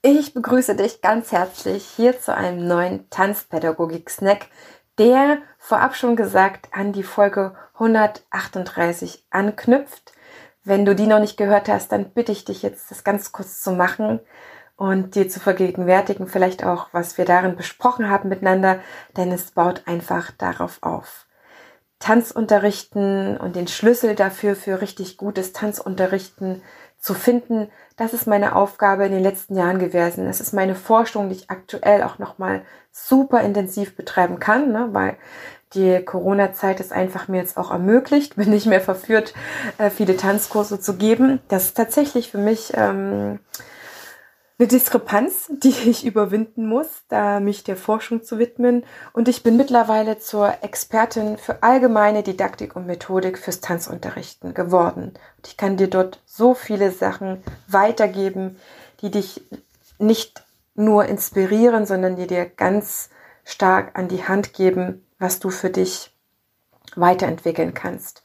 Ich 0.00 0.32
begrüße 0.32 0.76
dich 0.76 1.00
ganz 1.00 1.32
herzlich 1.32 1.84
hier 1.84 2.20
zu 2.20 2.32
einem 2.32 2.68
neuen 2.68 3.10
Tanzpädagogik-Snack, 3.10 4.46
der 4.96 5.38
vorab 5.58 5.96
schon 5.96 6.14
gesagt 6.14 6.68
an 6.70 6.92
die 6.92 7.02
Folge 7.02 7.56
138 7.74 9.26
anknüpft. 9.30 10.12
Wenn 10.62 10.84
du 10.84 10.94
die 10.94 11.08
noch 11.08 11.18
nicht 11.18 11.36
gehört 11.36 11.68
hast, 11.68 11.90
dann 11.90 12.10
bitte 12.10 12.30
ich 12.30 12.44
dich 12.44 12.62
jetzt, 12.62 12.92
das 12.92 13.02
ganz 13.02 13.32
kurz 13.32 13.60
zu 13.60 13.72
machen 13.72 14.20
und 14.76 15.16
dir 15.16 15.28
zu 15.28 15.40
vergegenwärtigen, 15.40 16.28
vielleicht 16.28 16.64
auch, 16.64 16.86
was 16.92 17.18
wir 17.18 17.24
darin 17.24 17.56
besprochen 17.56 18.08
haben 18.08 18.28
miteinander, 18.28 18.78
denn 19.16 19.32
es 19.32 19.50
baut 19.50 19.82
einfach 19.86 20.30
darauf 20.30 20.78
auf. 20.80 21.26
Tanzunterrichten 21.98 23.36
und 23.36 23.56
den 23.56 23.66
Schlüssel 23.66 24.14
dafür 24.14 24.54
für 24.54 24.80
richtig 24.80 25.16
gutes 25.16 25.52
Tanzunterrichten 25.52 26.62
zu 27.00 27.14
finden, 27.14 27.68
das 27.96 28.12
ist 28.12 28.26
meine 28.26 28.54
Aufgabe 28.54 29.06
in 29.06 29.12
den 29.12 29.22
letzten 29.22 29.56
Jahren 29.56 29.78
gewesen. 29.78 30.26
Das 30.26 30.40
ist 30.40 30.52
meine 30.52 30.74
Forschung, 30.74 31.28
die 31.28 31.36
ich 31.36 31.50
aktuell 31.50 32.02
auch 32.02 32.18
nochmal 32.18 32.62
super 32.92 33.40
intensiv 33.40 33.96
betreiben 33.96 34.38
kann, 34.38 34.72
ne, 34.72 34.88
weil 34.92 35.16
die 35.74 36.02
Corona-Zeit 36.02 36.80
es 36.80 36.92
einfach 36.92 37.28
mir 37.28 37.38
jetzt 37.38 37.56
auch 37.56 37.70
ermöglicht, 37.70 38.36
bin 38.36 38.50
nicht 38.50 38.66
mehr 38.66 38.80
verführt, 38.80 39.34
äh, 39.78 39.90
viele 39.90 40.16
Tanzkurse 40.16 40.80
zu 40.80 40.96
geben. 40.96 41.40
Das 41.48 41.66
ist 41.66 41.76
tatsächlich 41.76 42.30
für 42.30 42.38
mich 42.38 42.72
ähm, 42.74 43.38
eine 44.58 44.68
Diskrepanz, 44.68 45.50
die 45.50 45.68
ich 45.86 46.04
überwinden 46.04 46.66
muss, 46.66 46.88
da 47.08 47.40
mich 47.40 47.64
der 47.64 47.76
Forschung 47.76 48.22
zu 48.22 48.38
widmen. 48.38 48.84
Und 49.12 49.28
ich 49.28 49.42
bin 49.42 49.56
mittlerweile 49.56 50.18
zur 50.18 50.62
Expertin 50.62 51.38
für 51.38 51.62
allgemeine 51.62 52.22
Didaktik 52.22 52.76
und 52.76 52.86
Methodik 52.86 53.38
fürs 53.38 53.60
Tanzunterrichten 53.60 54.54
geworden. 54.54 55.12
Und 55.36 55.46
ich 55.46 55.56
kann 55.56 55.76
dir 55.76 55.88
dort 55.88 56.20
so 56.26 56.54
viele 56.54 56.90
Sachen 56.90 57.42
weitergeben, 57.68 58.56
die 59.00 59.10
dich 59.10 59.42
nicht 59.98 60.42
nur 60.74 61.06
inspirieren, 61.06 61.86
sondern 61.86 62.16
die 62.16 62.26
dir 62.26 62.46
ganz 62.46 63.10
stark 63.44 63.98
an 63.98 64.08
die 64.08 64.24
Hand 64.24 64.52
geben, 64.52 65.04
was 65.18 65.40
du 65.40 65.50
für 65.50 65.70
dich 65.70 66.14
weiterentwickeln 66.94 67.74
kannst. 67.74 68.22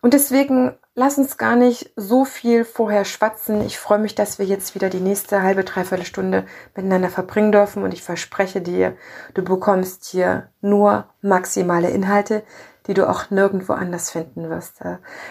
Und 0.00 0.14
deswegen 0.14 0.76
lass 0.94 1.18
uns 1.18 1.36
gar 1.36 1.56
nicht 1.56 1.90
so 1.96 2.24
viel 2.24 2.64
vorher 2.64 3.04
schwatzen. 3.04 3.64
Ich 3.66 3.78
freue 3.78 3.98
mich, 3.98 4.14
dass 4.14 4.38
wir 4.38 4.46
jetzt 4.46 4.74
wieder 4.74 4.90
die 4.90 5.00
nächste 5.00 5.42
halbe, 5.42 5.64
dreiviertel 5.64 6.06
Stunde 6.06 6.46
miteinander 6.74 7.08
verbringen 7.08 7.52
dürfen 7.52 7.82
und 7.82 7.92
ich 7.92 8.02
verspreche 8.02 8.60
dir, 8.60 8.96
du 9.34 9.42
bekommst 9.42 10.04
hier 10.06 10.48
nur 10.60 11.06
maximale 11.20 11.90
Inhalte, 11.90 12.42
die 12.86 12.94
du 12.94 13.08
auch 13.08 13.30
nirgendwo 13.30 13.72
anders 13.72 14.10
finden 14.10 14.50
wirst. 14.50 14.80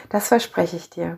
Das 0.10 0.28
verspreche 0.28 0.76
ich 0.76 0.90
dir. 0.90 1.18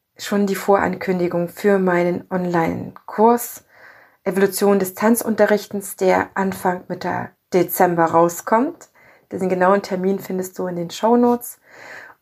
schon 0.25 0.47
die 0.47 0.55
Vorankündigung 0.55 1.49
für 1.49 1.79
meinen 1.79 2.25
Online-Kurs 2.29 3.63
Evolution 4.23 4.77
des 4.77 4.93
Tanzunterrichtens, 4.93 5.95
der 5.95 6.29
Anfang 6.35 6.83
Mitte 6.87 7.29
Dezember 7.53 8.05
rauskommt. 8.05 8.89
Den 9.31 9.49
genauen 9.49 9.81
Termin 9.81 10.19
findest 10.19 10.59
du 10.59 10.67
in 10.67 10.75
den 10.75 10.91
Show 10.91 11.17
Notes. 11.17 11.59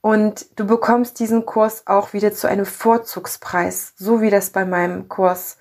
Und 0.01 0.47
du 0.57 0.65
bekommst 0.65 1.19
diesen 1.19 1.45
Kurs 1.45 1.87
auch 1.87 2.13
wieder 2.13 2.33
zu 2.33 2.47
einem 2.47 2.65
Vorzugspreis, 2.65 3.93
so 3.97 4.21
wie 4.21 4.29
das 4.29 4.51
bei 4.51 4.63
meinem 4.63 5.09
Kurs 5.09 5.57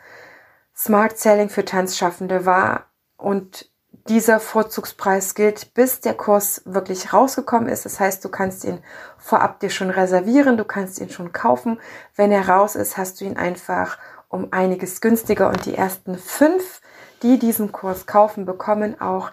Smart 0.76 1.18
Selling 1.18 1.48
für 1.48 1.64
Tanzschaffende 1.64 2.46
war. 2.46 2.86
Und 3.16 3.68
dieser 4.08 4.40
Vorzugspreis 4.40 5.34
gilt, 5.34 5.74
bis 5.74 6.00
der 6.00 6.14
Kurs 6.14 6.62
wirklich 6.64 7.12
rausgekommen 7.12 7.68
ist. 7.68 7.84
Das 7.84 8.00
heißt, 8.00 8.24
du 8.24 8.28
kannst 8.28 8.64
ihn 8.64 8.78
vorab 9.18 9.60
dir 9.60 9.70
schon 9.70 9.90
reservieren, 9.90 10.56
du 10.56 10.64
kannst 10.64 11.00
ihn 11.00 11.10
schon 11.10 11.32
kaufen. 11.32 11.78
Wenn 12.16 12.32
er 12.32 12.48
raus 12.48 12.74
ist, 12.74 12.96
hast 12.96 13.20
du 13.20 13.24
ihn 13.24 13.36
einfach 13.36 13.98
um 14.28 14.48
einiges 14.50 15.00
günstiger 15.00 15.48
und 15.48 15.66
die 15.66 15.74
ersten 15.74 16.16
fünf, 16.16 16.80
die 17.22 17.38
diesen 17.38 17.72
Kurs 17.72 18.06
kaufen, 18.06 18.44
bekommen 18.44 19.00
auch 19.00 19.32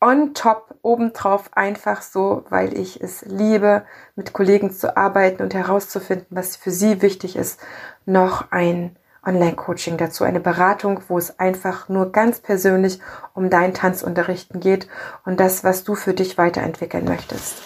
on 0.00 0.34
top 0.34 0.74
obendrauf 0.82 1.50
einfach 1.52 2.02
so, 2.02 2.44
weil 2.48 2.76
ich 2.76 3.00
es 3.00 3.22
liebe, 3.22 3.84
mit 4.16 4.32
Kollegen 4.32 4.72
zu 4.72 4.96
arbeiten 4.96 5.42
und 5.42 5.52
herauszufinden, 5.52 6.28
was 6.30 6.56
für 6.56 6.70
sie 6.70 7.02
wichtig 7.02 7.36
ist, 7.36 7.60
noch 8.06 8.50
ein 8.50 8.96
Online-Coaching 9.24 9.96
dazu, 9.96 10.24
eine 10.24 10.40
Beratung, 10.40 11.02
wo 11.08 11.18
es 11.18 11.38
einfach 11.38 11.88
nur 11.88 12.12
ganz 12.12 12.40
persönlich 12.40 13.00
um 13.34 13.50
dein 13.50 13.74
Tanzunterrichten 13.74 14.60
geht 14.60 14.88
und 15.24 15.40
das, 15.40 15.64
was 15.64 15.84
du 15.84 15.94
für 15.94 16.14
dich 16.14 16.38
weiterentwickeln 16.38 17.04
möchtest. 17.04 17.56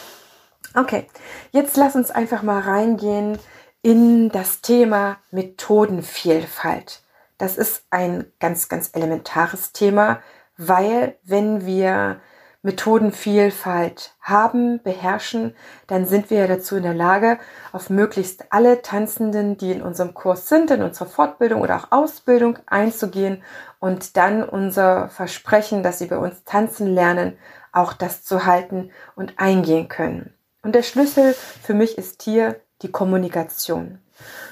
Okay, 0.75 1.07
jetzt 1.53 1.77
lass 1.77 1.95
uns 1.95 2.11
einfach 2.11 2.43
mal 2.43 2.61
reingehen 2.61 3.39
in 3.83 4.31
das 4.31 4.61
Thema 4.61 5.19
Methodenvielfalt. 5.31 7.03
Das 7.39 7.57
ist 7.57 7.85
ein 7.91 8.25
ganz, 8.41 8.69
ganz 8.69 8.91
elementares 8.93 9.73
Thema, 9.73 10.21
weil 10.57 11.17
wenn 11.23 11.67
wir 11.67 12.21
Methodenvielfalt 12.65 14.15
haben, 14.23 14.83
beherrschen, 14.83 15.55
dann 15.87 16.07
sind 16.07 16.31
wir 16.31 16.39
ja 16.39 16.47
dazu 16.47 16.77
in 16.77 16.83
der 16.83 16.95
Lage, 16.95 17.39
auf 17.73 17.91
möglichst 17.91 18.53
alle 18.53 18.81
Tanzenden, 18.81 19.59
die 19.59 19.71
in 19.71 19.83
unserem 19.83 20.15
Kurs 20.15 20.49
sind, 20.49 20.71
in 20.71 20.83
unserer 20.83 21.07
Fortbildung 21.07 21.61
oder 21.61 21.77
auch 21.77 21.93
Ausbildung 21.93 22.59
einzugehen 22.65 23.43
und 23.81 24.17
dann 24.17 24.43
unser 24.43 25.11
Versprechen, 25.11 25.83
dass 25.83 25.99
sie 25.99 26.07
bei 26.07 26.17
uns 26.17 26.45
tanzen 26.45 26.87
lernen, 26.87 27.37
auch 27.71 27.93
das 27.93 28.25
zu 28.25 28.47
halten 28.47 28.91
und 29.15 29.39
eingehen 29.39 29.89
können. 29.89 30.33
Und 30.63 30.75
der 30.75 30.83
Schlüssel 30.83 31.35
für 31.35 31.75
mich 31.75 31.99
ist 31.99 32.23
hier 32.23 32.61
die 32.81 32.91
Kommunikation. 32.91 33.99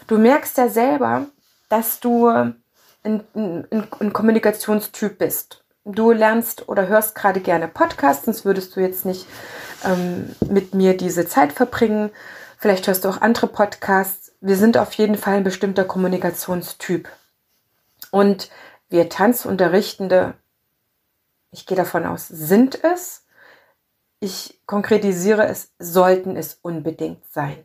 Du 0.07 0.19
merkst 0.19 0.59
ja 0.59 0.69
selber, 0.69 1.29
dass 1.71 1.99
du 2.01 2.29
ein, 2.29 2.63
ein, 3.05 3.89
ein 4.01 4.13
Kommunikationstyp 4.13 5.17
bist 5.17 5.62
du 5.85 6.13
lernst 6.13 6.69
oder 6.69 6.87
hörst 6.87 7.15
gerade 7.15 7.41
gerne 7.41 7.69
Podcasts, 7.69 8.25
sonst 8.25 8.45
würdest 8.45 8.77
du 8.77 8.81
jetzt 8.81 9.05
nicht 9.05 9.27
ähm, 9.85 10.35
mit 10.49 10.75
mir 10.75 10.97
diese 10.97 11.27
Zeit 11.27 11.53
verbringen. 11.53 12.11
Vielleicht 12.59 12.87
hörst 12.87 13.05
du 13.05 13.09
auch 13.09 13.21
andere 13.21 13.49
Podcasts. 13.49 14.33
Wir 14.41 14.57
sind 14.57 14.77
auf 14.77 14.93
jeden 14.95 15.17
Fall 15.17 15.35
ein 15.39 15.45
bestimmter 15.45 15.85
Kommunikationstyp. 15.85 17.09
Und 18.11 18.51
wir 18.89 19.09
Tanzunterrichtende, 19.09 20.35
ich 21.51 21.67
gehe 21.67 21.77
davon 21.77 22.07
aus, 22.07 22.29
sind 22.29 22.83
es. 22.85 23.25
Ich 24.21 24.61
konkretisiere 24.67 25.47
es, 25.47 25.73
sollten 25.79 26.37
es 26.37 26.59
unbedingt 26.63 27.25
sein. 27.33 27.65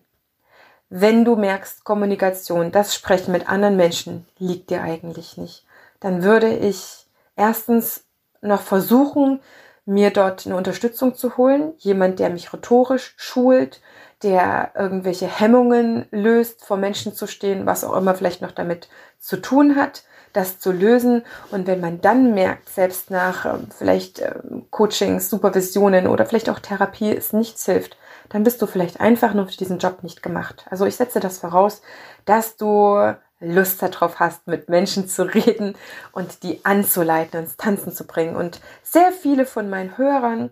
Wenn 0.90 1.26
du 1.26 1.36
merkst, 1.36 1.84
Kommunikation, 1.84 2.72
das 2.72 2.96
Sprechen 2.96 3.34
mit 3.34 3.50
anderen 3.50 3.76
Menschen 3.76 4.26
liegt 4.40 4.70
dir 4.70 4.82
eigentlich 4.82 5.38
nicht, 5.38 5.66
dann 6.00 6.24
würde 6.24 6.50
ich 6.50 7.08
erstens 7.36 8.07
noch 8.48 8.62
versuchen, 8.62 9.40
mir 9.86 10.12
dort 10.12 10.46
eine 10.46 10.56
Unterstützung 10.56 11.16
zu 11.16 11.38
holen. 11.38 11.74
Jemand, 11.78 12.20
der 12.20 12.30
mich 12.30 12.52
rhetorisch 12.52 13.14
schult, 13.18 13.82
der 14.24 14.72
irgendwelche 14.76 15.28
Hemmungen 15.28 16.08
löst, 16.12 16.66
vor 16.66 16.78
Menschen 16.78 17.14
zu 17.14 17.28
stehen, 17.28 17.66
was 17.66 17.84
auch 17.84 17.96
immer 17.96 18.16
vielleicht 18.16 18.42
noch 18.42 18.52
damit 18.52 18.90
zu 19.20 19.38
tun 19.38 19.76
hat, 19.76 20.04
das 20.34 20.60
zu 20.60 20.72
lösen. 20.72 21.24
Und 21.52 21.68
wenn 21.68 21.80
man 21.80 22.02
dann 22.02 22.34
merkt, 22.34 22.70
selbst 22.70 23.12
nach 23.12 23.46
ähm, 23.46 23.68
vielleicht 23.76 24.20
ähm, 24.20 24.66
Coachings, 24.72 25.30
Supervisionen 25.30 26.08
oder 26.08 26.26
vielleicht 26.26 26.50
auch 26.50 26.60
Therapie 26.60 27.16
es 27.16 27.34
nichts 27.34 27.66
hilft, 27.66 27.98
dann 28.30 28.44
bist 28.44 28.62
du 28.62 28.68
vielleicht 28.68 29.00
einfach 29.00 29.34
nur 29.34 29.48
für 29.48 29.58
diesen 29.58 29.80
Job 29.80 30.04
nicht 30.04 30.22
gemacht. 30.22 30.66
Also 30.70 30.86
ich 30.86 30.96
setze 30.96 31.20
das 31.20 31.40
voraus, 31.40 31.82
dass 32.26 32.58
du 32.58 33.16
Lust 33.40 33.82
darauf 33.82 34.20
hast, 34.20 34.48
mit 34.48 34.70
Menschen 34.70 35.08
zu 35.08 35.24
reden 35.24 35.76
und 36.12 36.44
die 36.44 36.66
anzuleiten, 36.66 37.42
ins 37.42 37.58
Tanzen 37.58 37.92
zu 37.92 38.06
bringen. 38.06 38.36
Und 38.36 38.62
sehr 38.84 39.12
viele 39.12 39.46
von 39.46 39.70
meinen 39.70 39.98
Hörern, 39.98 40.52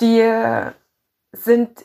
die 0.00 0.24
sind 1.32 1.84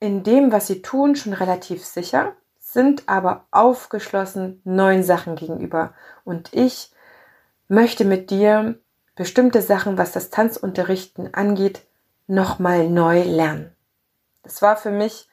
in 0.00 0.22
dem, 0.22 0.52
was 0.52 0.68
sie 0.68 0.82
tun, 0.82 1.16
schon 1.16 1.32
relativ 1.32 1.84
sicher, 1.84 2.36
sind 2.60 3.08
aber 3.08 3.46
aufgeschlossen 3.50 4.60
neuen 4.64 5.02
Sachen 5.02 5.36
gegenüber. 5.36 5.94
Und 6.24 6.52
ich 6.52 6.92
möchte 7.66 8.04
mit 8.04 8.30
dir 8.30 8.78
bestimmte 9.16 9.62
Sachen, 9.62 9.98
was 9.98 10.12
das 10.12 10.30
Tanzunterrichten 10.30 11.34
angeht, 11.34 11.86
nochmal 12.28 12.88
neu 12.88 13.22
lernen. 13.22 13.74
Das 14.42 14.62
war 14.62 14.76
für 14.76 14.90
mich 14.90 15.28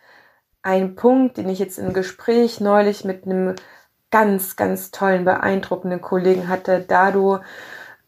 ein 0.65 0.95
Punkt, 0.95 1.37
den 1.37 1.47
ich 1.47 1.59
jetzt 1.59 1.77
im 1.77 1.93
Gespräch 1.93 2.59
neulich 2.59 3.05
mit 3.05 3.25
einem 3.25 3.55
ganz, 4.09 4.55
ganz 4.55 4.91
tollen, 4.91 5.23
beeindruckenden 5.23 6.01
Kollegen 6.01 6.47
hatte, 6.47 6.79
Dado 6.79 7.41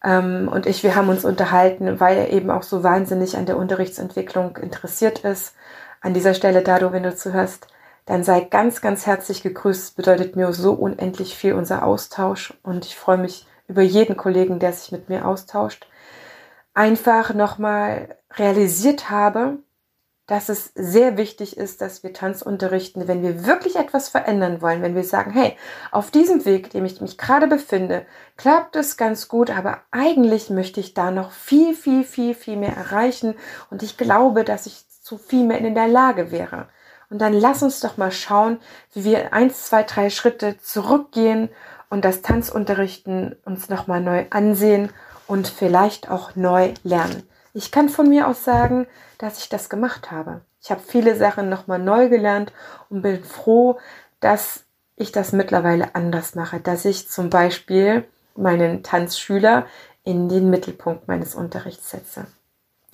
ähm, 0.03 0.49
und 0.51 0.65
ich, 0.65 0.81
wir 0.83 0.95
haben 0.95 1.09
uns 1.09 1.23
unterhalten, 1.23 1.99
weil 1.99 2.17
er 2.17 2.31
eben 2.31 2.49
auch 2.49 2.63
so 2.63 2.83
wahnsinnig 2.83 3.37
an 3.37 3.45
der 3.45 3.57
Unterrichtsentwicklung 3.57 4.57
interessiert 4.57 5.19
ist. 5.19 5.53
An 6.01 6.13
dieser 6.13 6.33
Stelle, 6.33 6.63
Dado, 6.63 6.91
wenn 6.91 7.03
du 7.03 7.15
zuhörst, 7.15 7.67
dann 8.05 8.23
sei 8.23 8.41
ganz, 8.41 8.81
ganz 8.81 9.05
herzlich 9.05 9.43
gegrüßt. 9.43 9.95
Bedeutet 9.95 10.35
mir 10.35 10.51
so 10.53 10.73
unendlich 10.73 11.35
viel 11.35 11.53
unser 11.53 11.83
Austausch 11.83 12.53
und 12.63 12.85
ich 12.85 12.95
freue 12.95 13.17
mich 13.17 13.45
über 13.67 13.81
jeden 13.81 14.17
Kollegen, 14.17 14.59
der 14.59 14.73
sich 14.73 14.91
mit 14.91 15.09
mir 15.09 15.27
austauscht. 15.27 15.87
Einfach 16.73 17.33
nochmal 17.33 18.15
realisiert 18.35 19.09
habe, 19.09 19.57
dass 20.27 20.49
es 20.49 20.71
sehr 20.75 21.17
wichtig 21.17 21.57
ist, 21.57 21.81
dass 21.81 22.03
wir 22.03 22.11
Tanz 22.11 22.41
unterrichten, 22.41 23.07
wenn 23.07 23.23
wir 23.23 23.45
wirklich 23.45 23.77
etwas 23.77 24.09
verändern 24.09 24.61
wollen, 24.61 24.81
wenn 24.81 24.95
wir 24.95 25.05
sagen, 25.05 25.31
hey, 25.31 25.55
auf 25.91 26.11
diesem 26.11 26.43
Weg, 26.45 26.69
dem 26.69 26.85
ich 26.85 26.99
mich 26.99 27.17
gerade 27.17 27.47
befinde, 27.47 28.05
klappt 28.35 28.75
es 28.75 28.97
ganz 28.97 29.29
gut, 29.29 29.49
aber 29.49 29.79
eigentlich 29.89 30.49
möchte 30.49 30.81
ich 30.81 30.93
da 30.93 31.11
noch 31.11 31.31
viel, 31.31 31.73
viel, 31.73 32.03
viel, 32.03 32.35
viel 32.35 32.57
mehr 32.57 32.75
erreichen 32.75 33.35
und 33.71 33.83
ich 33.83 33.97
glaube, 33.97 34.43
dass 34.43 34.65
ich 34.65 34.85
zu 35.01 35.17
viel 35.17 35.45
mehr 35.45 35.59
in 35.59 35.75
der 35.75 35.87
Lage 35.87 36.29
wäre. 36.31 36.67
Und 37.09 37.19
dann 37.19 37.31
lass 37.31 37.63
uns 37.63 37.79
doch 37.79 37.95
mal 37.95 38.11
schauen, 38.11 38.59
wie 38.93 39.05
wir 39.05 39.33
eins, 39.33 39.67
zwei, 39.67 39.83
drei 39.83 40.09
Schritte 40.09 40.57
zurückgehen 40.57 41.47
und 41.89 42.03
das 42.03 42.21
Tanzunterrichten 42.21 43.37
uns 43.45 43.69
nochmal 43.69 44.01
neu 44.01 44.25
ansehen 44.29 44.89
und 45.25 45.47
vielleicht 45.47 46.11
auch 46.11 46.35
neu 46.35 46.73
lernen. 46.83 47.23
Ich 47.57 47.71
kann 47.71 47.89
von 47.89 48.07
mir 48.07 48.27
aus 48.27 48.43
sagen, 48.43 48.85
dass 49.17 49.39
ich 49.39 49.49
das 49.49 49.67
gemacht 49.67 50.11
habe. 50.11 50.41
Ich 50.61 50.69
habe 50.69 50.79
viele 50.85 51.15
Sachen 51.15 51.49
nochmal 51.49 51.79
neu 51.79 52.07
gelernt 52.07 52.53
und 52.87 53.01
bin 53.01 53.23
froh, 53.23 53.79
dass 54.19 54.65
ich 54.95 55.11
das 55.11 55.31
mittlerweile 55.31 55.95
anders 55.95 56.35
mache, 56.35 56.59
dass 56.59 56.85
ich 56.85 57.09
zum 57.09 57.31
Beispiel 57.31 58.07
meinen 58.35 58.83
Tanzschüler 58.83 59.65
in 60.03 60.29
den 60.29 60.51
Mittelpunkt 60.51 61.07
meines 61.07 61.33
Unterrichts 61.33 61.89
setze. 61.89 62.27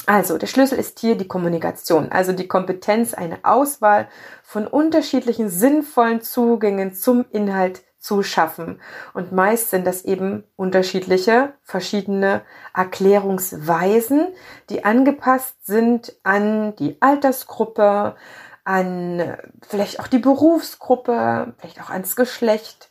Also, 0.06 0.38
der 0.38 0.48
Schlüssel 0.48 0.80
ist 0.80 0.98
hier 0.98 1.18
die 1.18 1.28
Kommunikation, 1.28 2.10
also 2.14 2.32
die 2.32 2.48
Kompetenz, 2.48 3.14
eine 3.14 3.40
Auswahl 3.44 4.08
von 4.44 4.66
unterschiedlichen 4.66 5.50
sinnvollen 5.50 6.22
Zugängen 6.22 6.94
zum 6.94 7.26
Inhalt 7.32 7.82
zu 8.04 8.22
schaffen. 8.22 8.82
Und 9.14 9.32
meist 9.32 9.70
sind 9.70 9.88
das 9.88 10.04
eben 10.04 10.44
unterschiedliche, 10.58 11.54
verschiedene 11.62 12.42
Erklärungsweisen, 12.76 14.28
die 14.70 14.84
angepasst 14.84 15.66
sind 15.66 16.14
an 16.24 16.76
die 16.76 16.98
Altersgruppe, 17.02 18.16
an 18.66 19.38
vielleicht 19.66 20.02
auch 20.02 20.08
die 20.08 20.20
Berufsgruppe, 20.20 21.54
vielleicht 21.58 21.82
auch 21.82 21.90
ans 21.90 22.18
Geschlecht. 22.18 22.90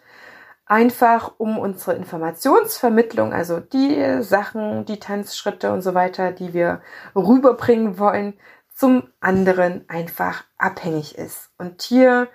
Einfach 0.65 1.33
um 1.37 1.59
unsere 1.59 1.95
Informationsvermittlung, 1.95 3.35
also 3.35 3.61
die 3.61 4.23
Sachen, 4.23 4.87
die 4.87 4.99
Tanzschritte 4.99 5.73
und 5.73 5.83
so 5.83 5.93
weiter, 5.93 6.33
die 6.33 6.55
wir 6.55 6.81
rüberbringen 7.15 7.99
wollen, 7.99 8.33
zum 8.75 9.09
anderen 9.21 9.85
einfach 9.89 10.45
abhängig 10.57 11.19
ist. 11.19 11.51
Und 11.59 11.83
hier 11.83 12.29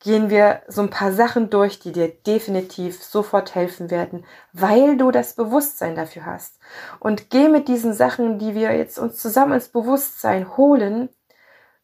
gehen 0.00 0.30
wir 0.30 0.62
so 0.66 0.80
ein 0.80 0.90
paar 0.90 1.12
Sachen 1.12 1.50
durch, 1.50 1.78
die 1.78 1.92
dir 1.92 2.08
definitiv 2.08 3.02
sofort 3.02 3.54
helfen 3.54 3.90
werden, 3.90 4.24
weil 4.52 4.96
du 4.96 5.10
das 5.10 5.34
Bewusstsein 5.34 5.94
dafür 5.94 6.26
hast. 6.26 6.58
Und 6.98 7.30
geh 7.30 7.48
mit 7.48 7.68
diesen 7.68 7.92
Sachen, 7.92 8.38
die 8.38 8.54
wir 8.54 8.74
jetzt 8.76 8.98
uns 8.98 9.18
zusammen 9.18 9.52
ins 9.52 9.68
Bewusstsein 9.68 10.56
holen, 10.56 11.10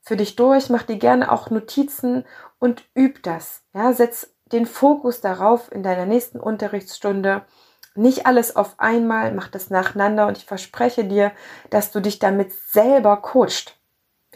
für 0.00 0.16
dich 0.16 0.36
durch, 0.36 0.70
mach 0.70 0.84
dir 0.84 0.98
gerne 0.98 1.32
auch 1.32 1.50
Notizen 1.50 2.24
und 2.60 2.84
üb 2.96 3.22
das. 3.24 3.62
Ja, 3.74 3.92
setz 3.92 4.32
den 4.52 4.64
Fokus 4.64 5.20
darauf 5.20 5.70
in 5.72 5.82
deiner 5.82 6.06
nächsten 6.06 6.38
Unterrichtsstunde. 6.38 7.44
Nicht 7.96 8.24
alles 8.24 8.54
auf 8.54 8.78
einmal, 8.78 9.32
mach 9.32 9.48
das 9.48 9.69
nacheinander 9.69 10.28
und 10.28 10.38
ich 10.38 10.44
verspreche 10.44 11.04
dir, 11.04 11.32
dass 11.70 11.90
du 11.90 12.00
dich 12.00 12.20
damit 12.20 12.52
selber 12.52 13.16
coacht. 13.16 13.80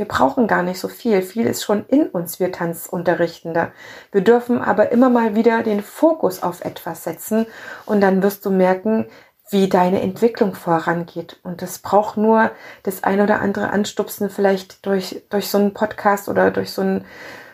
Wir 0.01 0.09
brauchen 0.09 0.47
gar 0.47 0.63
nicht 0.63 0.81
so 0.81 0.89
viel. 0.89 1.21
Viel 1.21 1.45
ist 1.45 1.63
schon 1.63 1.85
in 1.89 2.09
uns, 2.09 2.41
wir 2.41 2.53
Tanzunterrichtende. 2.53 3.71
Wir 4.13 4.23
dürfen 4.23 4.63
aber 4.63 4.93
immer 4.93 5.11
mal 5.11 5.35
wieder 5.35 5.63
den 5.63 5.83
Fokus 5.83 6.43
auf 6.43 6.65
etwas 6.65 7.05
setzen 7.05 7.45
und 7.85 8.01
dann 8.01 8.23
wirst 8.23 8.47
du 8.47 8.51
merken, 8.51 9.05
wie 9.51 9.69
deine 9.69 10.01
Entwicklung 10.01 10.55
vorangeht. 10.55 11.39
Und 11.43 11.61
das 11.61 11.81
braucht 11.81 12.17
nur 12.17 12.51
das 12.83 13.05
ein 13.05 13.21
oder 13.21 13.43
andere 13.43 13.69
Anstupsen 13.69 14.31
vielleicht 14.31 14.87
durch, 14.87 15.23
durch 15.29 15.51
so 15.51 15.59
einen 15.59 15.75
Podcast 15.75 16.31
oder 16.31 16.51
durch 16.51 16.73
so 16.73 16.81
einen, 16.81 17.05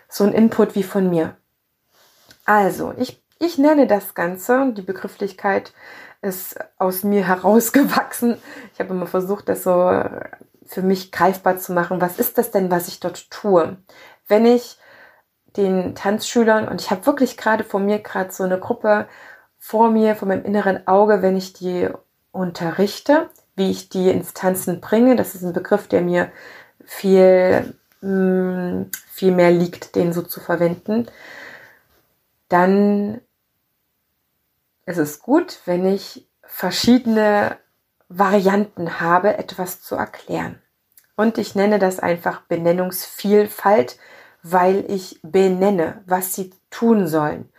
so 0.09 0.23
einen 0.23 0.33
Input 0.33 0.77
wie 0.77 0.85
von 0.85 1.11
mir. 1.11 1.37
Also, 2.45 2.95
ich, 2.97 3.21
ich 3.41 3.59
nenne 3.59 3.89
das 3.89 4.15
Ganze, 4.15 4.73
die 4.73 4.83
Begrifflichkeit 4.83 5.73
ist 6.23 6.59
aus 6.79 7.03
mir 7.03 7.25
herausgewachsen. 7.27 8.37
Ich 8.73 8.79
habe 8.79 8.95
immer 8.95 9.09
versucht, 9.09 9.49
das 9.49 9.65
so 9.65 10.01
für 10.67 10.83
mich 10.83 11.13
greifbar 11.13 11.59
zu 11.59 11.73
machen, 11.73 12.01
was 12.01 12.19
ist 12.19 12.39
das 12.39 12.51
denn, 12.51 12.71
was 12.71 12.89
ich 12.89 13.01
dort 13.01 13.31
tue? 13.31 13.77
Wenn 14.29 14.47
ich 14.47 14.79
den 15.57 15.95
Tanzschülern, 15.95 16.69
und 16.69 16.81
ich 16.81 16.91
habe 16.91 17.07
wirklich 17.07 17.37
gerade 17.37 17.65
vor 17.65 17.81
mir 17.81 17.99
gerade 18.01 18.33
so 18.33 18.45
eine 18.45 18.59
Gruppe 18.59 19.09
vor 19.59 19.91
mir, 19.91 20.15
vor 20.15 20.29
meinem 20.29 20.45
inneren 20.45 20.87
Auge, 20.87 21.23
wenn 21.23 21.37
ich 21.37 21.53
die 21.53 21.89
unterrichte, 22.31 23.31
wie 23.57 23.71
ich 23.71 23.89
die 23.89 24.11
ins 24.11 24.35
Tanzen 24.35 24.81
bringe, 24.81 25.17
das 25.17 25.35
ist 25.35 25.43
ein 25.43 25.53
Begriff, 25.53 25.89
der 25.89 26.03
mir 26.03 26.31
viel, 26.85 27.75
mm, 28.03 28.91
viel 29.11 29.33
mehr 29.33 29.51
liegt, 29.51 29.97
den 29.97 30.13
so 30.13 30.23
zu 30.23 30.41
verwenden, 30.41 31.07
dann 32.49 33.21
ist 34.85 34.99
es 34.99 35.21
gut, 35.21 35.61
wenn 35.65 35.85
ich 35.87 36.29
verschiedene 36.43 37.59
Varianten 38.09 39.01
habe, 39.01 39.37
etwas 39.39 39.83
zu 39.83 39.95
erklären. 39.97 40.61
Und 41.17 41.39
ich 41.39 41.55
nenne 41.55 41.79
das 41.79 41.99
einfach 41.99 42.43
Benennungsvielfalt, 42.43 43.99
weil 44.43 44.85
ich 44.89 45.19
benenne, 45.23 46.03
was 46.07 46.35
sie 46.35 46.53
tun 46.71 47.07
sollen. 47.07 47.51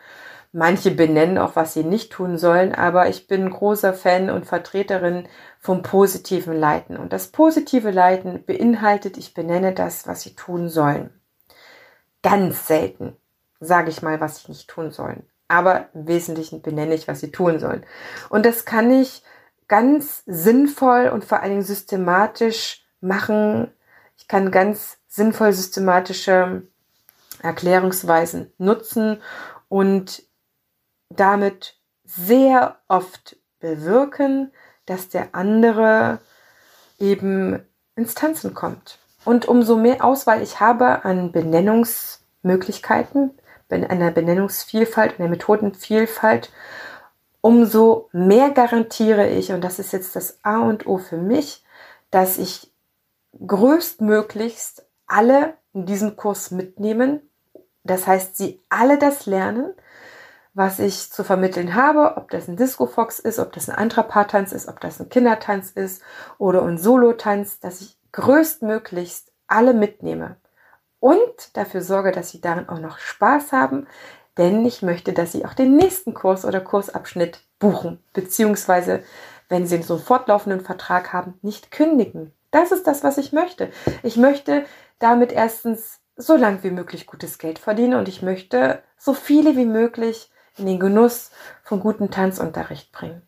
Manche 0.53 0.91
benennen 0.91 1.37
auch, 1.37 1.55
was 1.55 1.73
sie 1.73 1.83
nicht 1.83 2.11
tun 2.11 2.37
sollen, 2.37 2.73
aber 2.73 3.09
ich 3.09 3.27
bin 3.27 3.49
großer 3.49 3.93
Fan 3.93 4.29
und 4.29 4.45
Vertreterin 4.45 5.27
vom 5.59 5.81
positiven 5.81 6.57
Leiten. 6.57 6.97
Und 6.97 7.13
das 7.13 7.27
positive 7.27 7.91
Leiten 7.91 8.45
beinhaltet, 8.45 9.17
ich 9.17 9.33
benenne 9.33 9.73
das, 9.73 10.07
was 10.07 10.21
sie 10.21 10.35
tun 10.35 10.69
sollen. 10.69 11.09
Ganz 12.23 12.67
selten 12.67 13.17
sage 13.59 13.89
ich 13.89 14.01
mal, 14.01 14.19
was 14.19 14.43
sie 14.43 14.51
nicht 14.51 14.69
tun 14.69 14.91
sollen. 14.91 15.23
Aber 15.47 15.87
im 15.93 16.07
Wesentlichen 16.07 16.61
benenne 16.61 16.93
ich, 16.93 17.07
was 17.07 17.19
sie 17.19 17.31
tun 17.31 17.59
sollen. 17.59 17.85
Und 18.29 18.45
das 18.45 18.65
kann 18.65 18.91
ich 18.91 19.23
ganz 19.67 20.23
sinnvoll 20.25 21.09
und 21.09 21.25
vor 21.25 21.41
allen 21.41 21.51
Dingen 21.51 21.63
systematisch 21.63 22.85
machen. 23.01 23.71
Ich 24.17 24.27
kann 24.27 24.51
ganz 24.51 24.97
sinnvoll 25.07 25.53
systematische 25.53 26.63
Erklärungsweisen 27.41 28.51
nutzen 28.57 29.21
und 29.69 30.23
damit 31.09 31.77
sehr 32.03 32.77
oft 32.87 33.37
bewirken, 33.59 34.51
dass 34.85 35.09
der 35.09 35.35
andere 35.35 36.19
eben 36.99 37.59
ins 37.95 38.15
Tanzen 38.15 38.53
kommt. 38.53 38.97
Und 39.25 39.47
umso 39.47 39.75
mehr 39.75 40.03
Auswahl 40.03 40.41
ich 40.41 40.61
habe 40.61 41.03
an 41.03 41.31
Benennungsmöglichkeiten, 41.31 43.31
einer 43.69 44.11
Benennungsvielfalt, 44.11 45.19
einer 45.19 45.27
Methodenvielfalt, 45.27 46.51
umso 47.47 48.09
mehr 48.11 48.49
garantiere 48.49 49.29
ich, 49.29 49.53
und 49.53 49.63
das 49.63 49.79
ist 49.79 49.93
jetzt 49.93 50.17
das 50.17 50.39
A 50.43 50.57
und 50.57 50.85
O 50.85 50.97
für 50.97 51.15
mich, 51.15 51.63
dass 52.11 52.37
ich 52.37 52.73
größtmöglichst 53.39 54.85
alle 55.05 55.53
in 55.71 55.85
diesem 55.85 56.17
Kurs 56.17 56.51
mitnehmen. 56.51 57.21
Das 57.85 58.05
heißt, 58.05 58.35
sie 58.35 58.61
alle 58.67 58.97
das 58.97 59.27
lernen, 59.27 59.73
was 60.55 60.79
ich 60.79 61.09
zu 61.09 61.23
vermitteln 61.23 61.73
habe, 61.73 62.17
ob 62.17 62.31
das 62.31 62.49
ein 62.49 62.57
Disco 62.57 62.85
Fox 62.85 63.17
ist, 63.17 63.39
ob 63.39 63.53
das 63.53 63.69
ein 63.69 63.77
anderer 63.77 64.03
Paartanz 64.03 64.51
ist, 64.51 64.67
ob 64.67 64.81
das 64.81 64.99
ein 64.99 65.07
Kindertanz 65.07 65.71
ist 65.71 66.01
oder 66.37 66.63
ein 66.63 66.77
Solotanz, 66.77 67.61
dass 67.61 67.79
ich 67.79 67.97
größtmöglichst 68.11 69.31
alle 69.47 69.73
mitnehme 69.73 70.35
und 70.99 71.55
dafür 71.55 71.81
sorge, 71.81 72.11
dass 72.11 72.31
sie 72.31 72.41
darin 72.41 72.67
auch 72.67 72.79
noch 72.79 72.97
Spaß 72.97 73.53
haben, 73.53 73.87
denn 74.37 74.65
ich 74.65 74.81
möchte, 74.81 75.13
dass 75.13 75.31
Sie 75.31 75.45
auch 75.45 75.53
den 75.53 75.75
nächsten 75.75 76.13
Kurs 76.13 76.45
oder 76.45 76.61
Kursabschnitt 76.61 77.39
buchen, 77.59 78.03
beziehungsweise, 78.13 79.03
wenn 79.49 79.65
Sie 79.65 79.81
so 79.81 79.95
einen 79.95 80.03
fortlaufenden 80.03 80.61
Vertrag 80.61 81.13
haben, 81.13 81.35
nicht 81.41 81.71
kündigen. 81.71 82.33
Das 82.51 82.71
ist 82.71 82.87
das, 82.87 83.03
was 83.03 83.17
ich 83.17 83.33
möchte. 83.33 83.69
Ich 84.03 84.17
möchte 84.17 84.65
damit 84.99 85.31
erstens 85.31 85.99
so 86.15 86.35
lang 86.35 86.63
wie 86.63 86.71
möglich 86.71 87.05
gutes 87.05 87.37
Geld 87.37 87.59
verdienen 87.59 87.93
und 87.93 88.07
ich 88.07 88.21
möchte 88.21 88.81
so 88.97 89.13
viele 89.13 89.55
wie 89.55 89.65
möglich 89.65 90.31
in 90.57 90.65
den 90.65 90.79
Genuss 90.79 91.31
von 91.63 91.79
gutem 91.79 92.09
Tanzunterricht 92.09 92.91
bringen. 92.91 93.21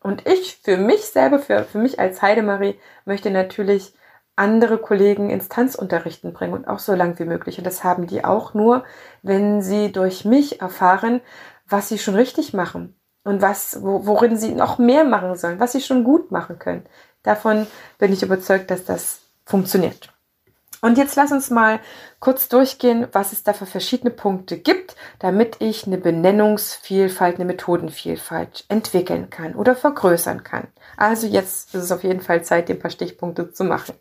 Und 0.00 0.26
ich 0.28 0.56
für 0.62 0.76
mich 0.76 1.06
selber, 1.06 1.38
für, 1.38 1.64
für 1.64 1.78
mich 1.78 1.98
als 1.98 2.20
Heidemarie, 2.20 2.78
möchte 3.06 3.30
natürlich 3.30 3.94
andere 4.36 4.78
Kollegen 4.78 5.30
ins 5.30 5.48
Tanzunterrichten 5.48 6.32
bringen 6.32 6.54
und 6.54 6.68
auch 6.68 6.78
so 6.78 6.94
lang 6.94 7.18
wie 7.18 7.24
möglich. 7.24 7.58
Und 7.58 7.64
das 7.64 7.84
haben 7.84 8.06
die 8.06 8.24
auch 8.24 8.54
nur, 8.54 8.84
wenn 9.22 9.62
sie 9.62 9.92
durch 9.92 10.24
mich 10.24 10.60
erfahren, 10.60 11.20
was 11.68 11.88
sie 11.88 11.98
schon 11.98 12.14
richtig 12.14 12.52
machen 12.52 12.96
und 13.24 13.42
was, 13.42 13.78
worin 13.80 14.36
sie 14.36 14.54
noch 14.54 14.78
mehr 14.78 15.04
machen 15.04 15.36
sollen, 15.36 15.60
was 15.60 15.72
sie 15.72 15.80
schon 15.80 16.04
gut 16.04 16.30
machen 16.30 16.58
können. 16.58 16.84
Davon 17.22 17.66
bin 17.98 18.12
ich 18.12 18.22
überzeugt, 18.22 18.70
dass 18.70 18.84
das 18.84 19.20
funktioniert. 19.44 20.13
Und 20.84 20.98
jetzt 20.98 21.16
lass 21.16 21.32
uns 21.32 21.48
mal 21.48 21.80
kurz 22.20 22.50
durchgehen, 22.50 23.08
was 23.12 23.32
es 23.32 23.42
da 23.42 23.54
für 23.54 23.64
verschiedene 23.64 24.10
Punkte 24.10 24.58
gibt, 24.58 24.96
damit 25.18 25.56
ich 25.60 25.86
eine 25.86 25.96
Benennungsvielfalt, 25.96 27.36
eine 27.36 27.46
Methodenvielfalt 27.46 28.66
entwickeln 28.68 29.30
kann 29.30 29.54
oder 29.54 29.74
vergrößern 29.76 30.44
kann. 30.44 30.68
Also 30.98 31.26
jetzt 31.26 31.74
ist 31.74 31.84
es 31.84 31.90
auf 31.90 32.04
jeden 32.04 32.20
Fall 32.20 32.44
Zeit, 32.44 32.68
ein 32.68 32.78
paar 32.78 32.90
Stichpunkte 32.90 33.50
zu 33.50 33.64
machen. 33.64 33.94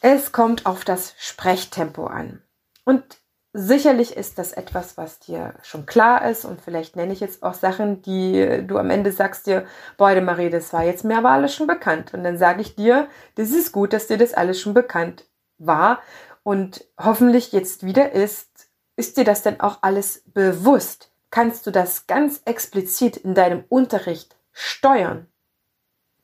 Es 0.00 0.32
kommt 0.32 0.64
auf 0.64 0.86
das 0.86 1.12
Sprechtempo 1.18 2.06
an. 2.06 2.40
Und 2.86 3.04
sicherlich 3.52 4.16
ist 4.16 4.38
das 4.38 4.54
etwas, 4.54 4.96
was 4.96 5.18
dir 5.18 5.56
schon 5.60 5.84
klar 5.84 6.26
ist 6.26 6.46
und 6.46 6.62
vielleicht 6.62 6.96
nenne 6.96 7.12
ich 7.12 7.20
jetzt 7.20 7.42
auch 7.42 7.52
Sachen, 7.52 8.00
die 8.00 8.64
du 8.66 8.78
am 8.78 8.88
Ende 8.88 9.12
sagst 9.12 9.46
dir, 9.46 9.66
boah, 9.98 10.18
Marie, 10.22 10.48
das 10.48 10.72
war 10.72 10.84
jetzt 10.84 11.04
mir 11.04 11.18
aber 11.18 11.32
alles 11.32 11.54
schon 11.54 11.66
bekannt. 11.66 12.14
Und 12.14 12.24
dann 12.24 12.38
sage 12.38 12.62
ich 12.62 12.76
dir, 12.76 13.08
das 13.34 13.50
ist 13.50 13.72
gut, 13.72 13.92
dass 13.92 14.06
dir 14.06 14.16
das 14.16 14.32
alles 14.32 14.58
schon 14.58 14.72
bekannt 14.72 15.26
war 15.58 16.00
und 16.42 16.84
hoffentlich 16.98 17.52
jetzt 17.52 17.84
wieder 17.84 18.12
ist, 18.12 18.68
ist 18.96 19.16
dir 19.16 19.24
das 19.24 19.42
denn 19.42 19.60
auch 19.60 19.78
alles 19.82 20.22
bewusst? 20.26 21.10
Kannst 21.30 21.66
du 21.66 21.70
das 21.70 22.06
ganz 22.06 22.40
explizit 22.44 23.16
in 23.16 23.34
deinem 23.34 23.64
Unterricht 23.68 24.36
steuern? 24.52 25.26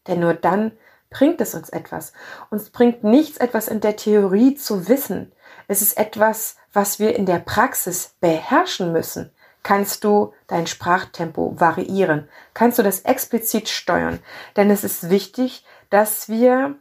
Denn 0.07 0.21
nur 0.21 0.35
dann 0.35 0.73
bringt 1.11 1.41
es 1.41 1.55
uns 1.55 1.69
etwas. 1.69 2.12
Uns 2.51 2.71
bringt 2.71 3.05
nichts 3.05 3.37
etwas 3.37 3.69
in 3.69 3.81
der 3.81 3.97
Theorie 3.97 4.55
zu 4.55 4.89
wissen. 4.89 5.33
Es 5.69 5.83
ist 5.83 5.99
etwas, 5.99 6.57
was 6.73 6.99
wir 6.99 7.15
in 7.15 7.27
der 7.27 7.39
Praxis 7.39 8.17
beherrschen 8.21 8.93
müssen. 8.93 9.33
Kannst 9.62 10.03
du 10.03 10.33
dein 10.49 10.67
Sprachtempo 10.67 11.55
variieren? 11.61 12.29
Kannst 12.55 12.79
du 12.79 12.83
das 12.83 13.01
explizit 13.01 13.69
steuern? 13.69 14.19
Denn 14.57 14.71
es 14.71 14.83
ist 14.83 15.09
wichtig, 15.09 15.65
dass 15.91 16.29
wir 16.29 16.77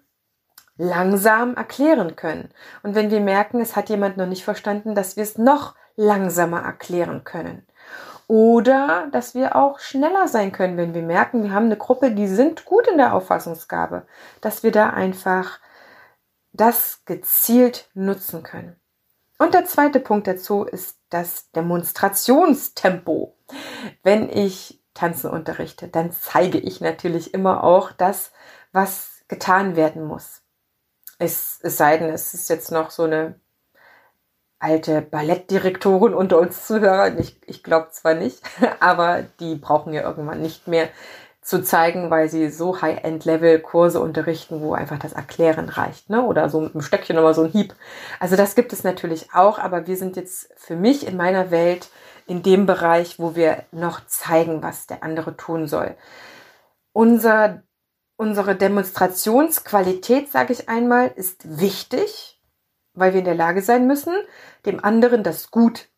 langsam 0.77 1.55
erklären 1.55 2.15
können. 2.15 2.49
Und 2.83 2.95
wenn 2.95 3.11
wir 3.11 3.21
merken, 3.21 3.61
es 3.61 3.75
hat 3.75 3.89
jemand 3.89 4.17
noch 4.17 4.27
nicht 4.27 4.43
verstanden, 4.43 4.95
dass 4.95 5.15
wir 5.15 5.23
es 5.23 5.37
noch 5.37 5.75
langsamer 5.95 6.61
erklären 6.61 7.23
können. 7.23 7.67
Oder 8.27 9.07
dass 9.11 9.35
wir 9.35 9.55
auch 9.55 9.79
schneller 9.79 10.27
sein 10.27 10.53
können, 10.53 10.77
wenn 10.77 10.93
wir 10.93 11.01
merken, 11.01 11.43
wir 11.43 11.51
haben 11.51 11.65
eine 11.65 11.77
Gruppe, 11.77 12.11
die 12.11 12.27
sind 12.27 12.63
gut 12.63 12.87
in 12.87 12.97
der 12.97 13.13
Auffassungsgabe, 13.13 14.05
dass 14.39 14.63
wir 14.63 14.71
da 14.71 14.89
einfach 14.91 15.59
das 16.53 17.03
gezielt 17.05 17.89
nutzen 17.93 18.43
können. 18.43 18.77
Und 19.37 19.53
der 19.53 19.65
zweite 19.65 19.99
Punkt 19.99 20.27
dazu 20.27 20.63
ist 20.63 20.99
das 21.09 21.51
Demonstrationstempo. 21.51 23.35
Wenn 24.03 24.29
ich 24.29 24.81
Tanzen 24.93 25.29
unterrichte, 25.29 25.87
dann 25.87 26.11
zeige 26.11 26.57
ich 26.57 26.79
natürlich 26.79 27.33
immer 27.33 27.63
auch 27.63 27.91
das, 27.91 28.31
was 28.71 29.23
getan 29.27 29.75
werden 29.75 30.03
muss. 30.05 30.40
Es, 31.21 31.59
es 31.61 31.77
sei 31.77 31.97
denn, 31.99 32.09
es 32.09 32.33
ist 32.33 32.49
jetzt 32.49 32.71
noch 32.71 32.89
so 32.89 33.03
eine 33.03 33.35
alte 34.57 35.03
Ballettdirektorin 35.03 36.15
unter 36.15 36.39
uns 36.39 36.65
Zuhörern. 36.65 37.19
Ich, 37.19 37.39
ich 37.45 37.61
glaube 37.61 37.89
zwar 37.91 38.15
nicht, 38.15 38.41
aber 38.79 39.23
die 39.39 39.53
brauchen 39.53 39.93
ja 39.93 40.01
irgendwann 40.01 40.41
nicht 40.41 40.67
mehr 40.67 40.89
zu 41.43 41.61
zeigen, 41.61 42.09
weil 42.09 42.27
sie 42.27 42.49
so 42.49 42.81
High-End-Level-Kurse 42.81 43.99
unterrichten, 43.99 44.61
wo 44.61 44.73
einfach 44.73 44.97
das 44.97 45.13
Erklären 45.13 45.69
reicht, 45.69 46.09
ne? 46.09 46.23
Oder 46.23 46.49
so 46.49 46.59
mit 46.59 46.73
einem 46.73 46.81
Stöckchen 46.81 47.15
nochmal 47.15 47.35
so 47.35 47.43
ein 47.43 47.51
Hieb. 47.51 47.75
Also 48.19 48.35
das 48.35 48.55
gibt 48.55 48.73
es 48.73 48.83
natürlich 48.83 49.31
auch, 49.31 49.59
aber 49.59 49.85
wir 49.85 49.97
sind 49.97 50.15
jetzt 50.15 50.51
für 50.55 50.75
mich 50.75 51.05
in 51.05 51.17
meiner 51.17 51.51
Welt 51.51 51.89
in 52.25 52.41
dem 52.41 52.65
Bereich, 52.65 53.19
wo 53.19 53.35
wir 53.35 53.65
noch 53.71 54.07
zeigen, 54.07 54.63
was 54.63 54.87
der 54.87 55.03
andere 55.03 55.37
tun 55.37 55.67
soll. 55.67 55.95
Unser 56.93 57.61
Unsere 58.21 58.55
Demonstrationsqualität, 58.55 60.31
sage 60.31 60.53
ich 60.53 60.69
einmal, 60.69 61.11
ist 61.15 61.59
wichtig, 61.59 62.39
weil 62.93 63.13
wir 63.13 63.19
in 63.21 63.25
der 63.25 63.33
Lage 63.33 63.63
sein 63.63 63.87
müssen, 63.87 64.13
dem 64.67 64.83
anderen 64.85 65.23
das 65.23 65.49
gut 65.49 65.89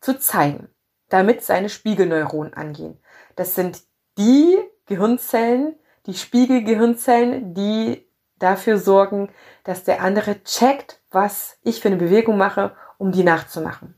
zu 0.00 0.18
zeigen, 0.18 0.66
damit 1.10 1.44
seine 1.44 1.68
Spiegelneuronen 1.68 2.54
angehen. 2.54 2.98
Das 3.36 3.54
sind 3.54 3.84
die 4.18 4.58
Gehirnzellen, 4.86 5.76
die 6.06 6.14
Spiegelgehirnzellen, 6.14 7.54
die 7.54 8.04
dafür 8.40 8.76
sorgen, 8.76 9.30
dass 9.62 9.84
der 9.84 10.02
andere 10.02 10.42
checkt, 10.42 11.00
was 11.12 11.56
ich 11.62 11.80
für 11.80 11.86
eine 11.86 11.98
Bewegung 11.98 12.36
mache, 12.36 12.74
um 12.98 13.12
die 13.12 13.22
nachzumachen. 13.22 13.94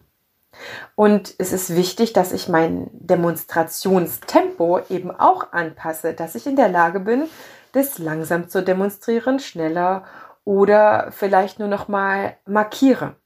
Und 0.95 1.35
es 1.39 1.53
ist 1.53 1.75
wichtig, 1.75 2.13
dass 2.13 2.33
ich 2.33 2.49
mein 2.49 2.91
Demonstrationstempo 2.93 4.81
eben 4.89 5.11
auch 5.11 5.53
anpasse, 5.53 6.15
dass 6.15 6.35
ich 6.35 6.47
in 6.47 6.57
der 6.57 6.69
Lage 6.69 7.01
bin, 7.01 7.29
das 7.73 7.99
langsam 7.99 8.49
zu 8.49 8.63
demonstrieren, 8.63 9.39
schneller 9.39 10.05
oder 10.45 11.13
vielleicht 11.13 11.59
nur 11.59 11.69
noch 11.69 11.89
mal 11.89 12.37
markiere. 12.47 13.17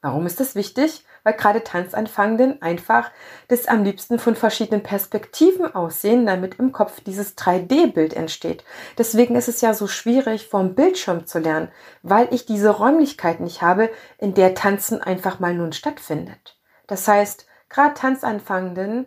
Warum 0.00 0.26
ist 0.26 0.40
das 0.40 0.54
wichtig? 0.54 1.04
Weil 1.28 1.36
gerade 1.36 1.62
Tanzanfangenden 1.62 2.62
einfach 2.62 3.10
das 3.48 3.68
am 3.68 3.84
liebsten 3.84 4.18
von 4.18 4.34
verschiedenen 4.34 4.82
Perspektiven 4.82 5.74
aussehen, 5.74 6.24
damit 6.24 6.58
im 6.58 6.72
Kopf 6.72 7.02
dieses 7.02 7.36
3D-Bild 7.36 8.14
entsteht. 8.14 8.64
Deswegen 8.96 9.36
ist 9.36 9.46
es 9.46 9.60
ja 9.60 9.74
so 9.74 9.88
schwierig, 9.88 10.48
vom 10.48 10.74
Bildschirm 10.74 11.26
zu 11.26 11.38
lernen, 11.38 11.68
weil 12.02 12.32
ich 12.32 12.46
diese 12.46 12.70
Räumlichkeit 12.70 13.40
nicht 13.40 13.60
habe, 13.60 13.90
in 14.16 14.32
der 14.32 14.54
Tanzen 14.54 15.02
einfach 15.02 15.38
mal 15.38 15.52
nun 15.52 15.74
stattfindet. 15.74 16.56
Das 16.86 17.06
heißt, 17.06 17.44
gerade 17.68 17.92
Tanzanfangenden 17.92 19.04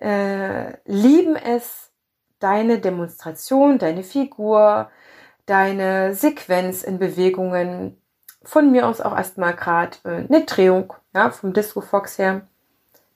äh, 0.00 0.72
lieben 0.84 1.36
es, 1.36 1.92
deine 2.40 2.80
Demonstration, 2.80 3.78
deine 3.78 4.02
Figur, 4.02 4.90
deine 5.46 6.12
Sequenz 6.16 6.82
in 6.82 6.98
Bewegungen 6.98 8.01
von 8.44 8.70
mir 8.70 8.86
aus 8.86 9.00
auch 9.00 9.16
erstmal 9.16 9.54
gerade 9.54 9.96
äh, 10.04 10.26
eine 10.28 10.44
Drehung, 10.44 10.94
ja, 11.14 11.30
vom 11.30 11.52
Disco 11.52 11.80
Fox 11.80 12.18
her, 12.18 12.42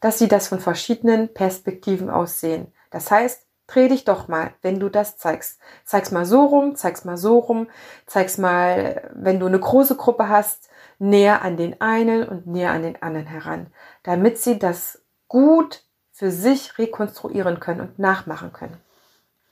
dass 0.01 0.19
sie 0.19 0.29
das 0.29 0.49
von 0.49 0.61
verschiedenen 0.61 1.33
Perspektiven 1.33 2.11
aussehen. 2.11 2.73
Das 2.91 3.11
heißt, 3.11 3.47
dreh 3.67 3.89
dich 3.89 4.05
doch 4.05 4.29
mal, 4.29 4.53
wenn 4.63 4.79
du 4.79 4.89
das 4.89 5.17
zeigst. 5.17 5.59
Zeig's 5.85 6.11
mal 6.11 6.25
so 6.25 6.45
rum, 6.45 6.77
zeig's 6.77 7.05
mal 7.05 7.17
so 7.17 7.39
rum, 7.39 7.69
zeig's 8.07 8.39
mal, 8.39 9.11
wenn 9.15 9.41
du 9.41 9.47
eine 9.47 9.59
große 9.59 9.97
Gruppe 9.97 10.29
hast, 10.29 10.69
näher 10.99 11.43
an 11.43 11.57
den 11.57 11.81
einen 11.81 12.27
und 12.27 12.47
näher 12.47 12.71
an 12.71 12.83
den 12.83 13.03
anderen 13.03 13.27
heran, 13.27 13.67
damit 14.03 14.39
sie 14.39 14.59
das 14.59 15.03
gut 15.29 15.83
für 16.13 16.31
sich 16.31 16.79
rekonstruieren 16.79 17.61
können 17.61 17.81
und 17.81 17.99
nachmachen 17.99 18.53
können. 18.53 18.81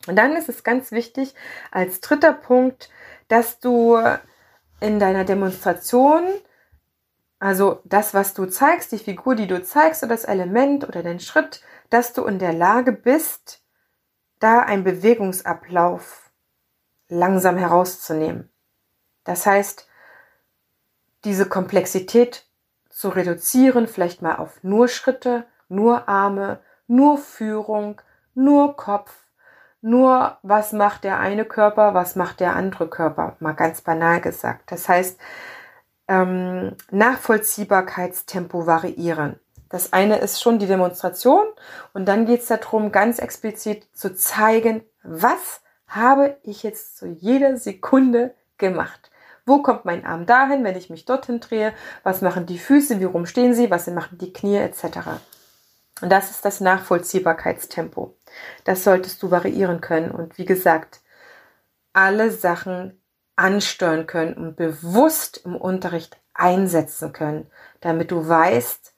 Und 0.07 0.17
dann 0.17 0.37
ist 0.37 0.49
es 0.49 0.65
ganz 0.65 0.93
wichtig 0.93 1.35
als 1.71 2.01
dritter 2.01 2.33
Punkt, 2.33 2.91
dass 3.29 3.59
du 3.59 3.99
in 4.85 5.01
deiner 5.01 5.25
Demonstration, 5.25 6.25
also 7.39 7.81
das, 7.85 8.13
was 8.13 8.35
du 8.35 8.45
zeigst, 8.45 8.93
die 8.93 8.99
Figur, 8.99 9.35
die 9.35 9.47
du 9.47 9.63
zeigst 9.63 10.03
oder 10.03 10.15
das 10.15 10.25
Element 10.25 10.87
oder 10.87 11.03
den 11.03 11.21
Schritt, 11.21 11.63
dass 11.89 12.13
du 12.13 12.27
in 12.27 12.39
der 12.39 12.53
Lage 12.53 12.93
bist, 12.93 13.63
da 14.41 14.61
einen 14.61 14.85
Bewegungsablauf 14.85 16.31
langsam 17.09 17.57
herauszunehmen. 17.57 18.51
Das 19.25 19.47
heißt, 19.47 19.89
diese 21.25 21.49
Komplexität 21.49 22.47
zu 22.91 23.09
reduzieren, 23.09 23.89
vielleicht 23.89 24.21
mal 24.21 24.37
auf 24.37 24.63
nur 24.63 24.89
Schritte, 24.89 25.47
nur 25.71 26.11
Arme, 26.11 26.61
nur 26.87 27.17
Führung, 27.17 28.03
nur 28.35 28.77
Kopf, 28.77 29.24
nur, 29.85 30.39
was 30.43 30.73
macht 30.73 31.05
der 31.05 31.21
eine 31.21 31.45
Körper, 31.45 31.93
was 31.93 32.17
macht 32.17 32.41
der 32.41 32.57
andere 32.57 32.89
Körper, 32.89 33.37
mal 33.39 33.53
ganz 33.53 33.83
banal 33.83 34.23
gesagt. 34.23 34.73
Das 34.73 34.89
heißt, 34.89 35.21
ähm, 36.09 36.73
Nachvollziehbarkeitstempo 36.91 38.67
variieren. 38.67 39.39
Das 39.69 39.93
eine 39.93 40.17
ist 40.19 40.41
schon 40.41 40.59
die 40.59 40.67
Demonstration 40.67 41.45
und 41.93 42.07
dann 42.07 42.25
geht 42.25 42.41
es 42.41 42.47
darum, 42.47 42.93
ganz 42.93 43.19
explizit 43.19 43.87
zu 43.93 44.15
zeigen, 44.15 44.85
was 45.03 45.61
habe 45.87 46.39
ich 46.43 46.63
jetzt 46.63 46.97
zu 46.97 47.07
jeder 47.07 47.59
Sekunde 47.59 48.35
gemacht. 48.57 49.11
Wo 49.45 49.61
kommt 49.61 49.85
mein 49.85 50.07
Arm 50.07 50.25
dahin, 50.25 50.65
wenn 50.65 50.77
ich 50.77 50.89
mich 50.89 51.05
dorthin 51.05 51.41
drehe? 51.41 51.75
Was 52.03 52.23
machen 52.23 52.47
die 52.47 52.59
Füße? 52.59 53.01
Wie 53.01 53.05
rum 53.05 53.27
stehen 53.27 53.53
sie? 53.53 53.71
Was 53.71 53.87
machen 53.89 54.17
die 54.17 54.33
Knie 54.33 54.57
etc. 54.57 55.21
Und 56.01 56.11
das 56.11 56.31
ist 56.31 56.45
das 56.45 56.61
Nachvollziehbarkeitstempo. 56.61 58.17
Das 58.65 58.85
solltest 58.85 59.23
du 59.23 59.31
variieren 59.31 59.81
können 59.81 60.11
und 60.11 60.39
wie 60.39 60.45
gesagt, 60.45 61.01
alle 61.93 62.31
Sachen 62.31 63.01
ansteuern 63.37 64.07
können 64.07 64.35
und 64.35 64.57
bewusst 64.57 65.39
im 65.45 65.57
Unterricht 65.57 66.19
einsetzen 66.35 67.13
können, 67.13 67.47
damit 67.81 68.11
du 68.11 68.29
weißt, 68.29 68.93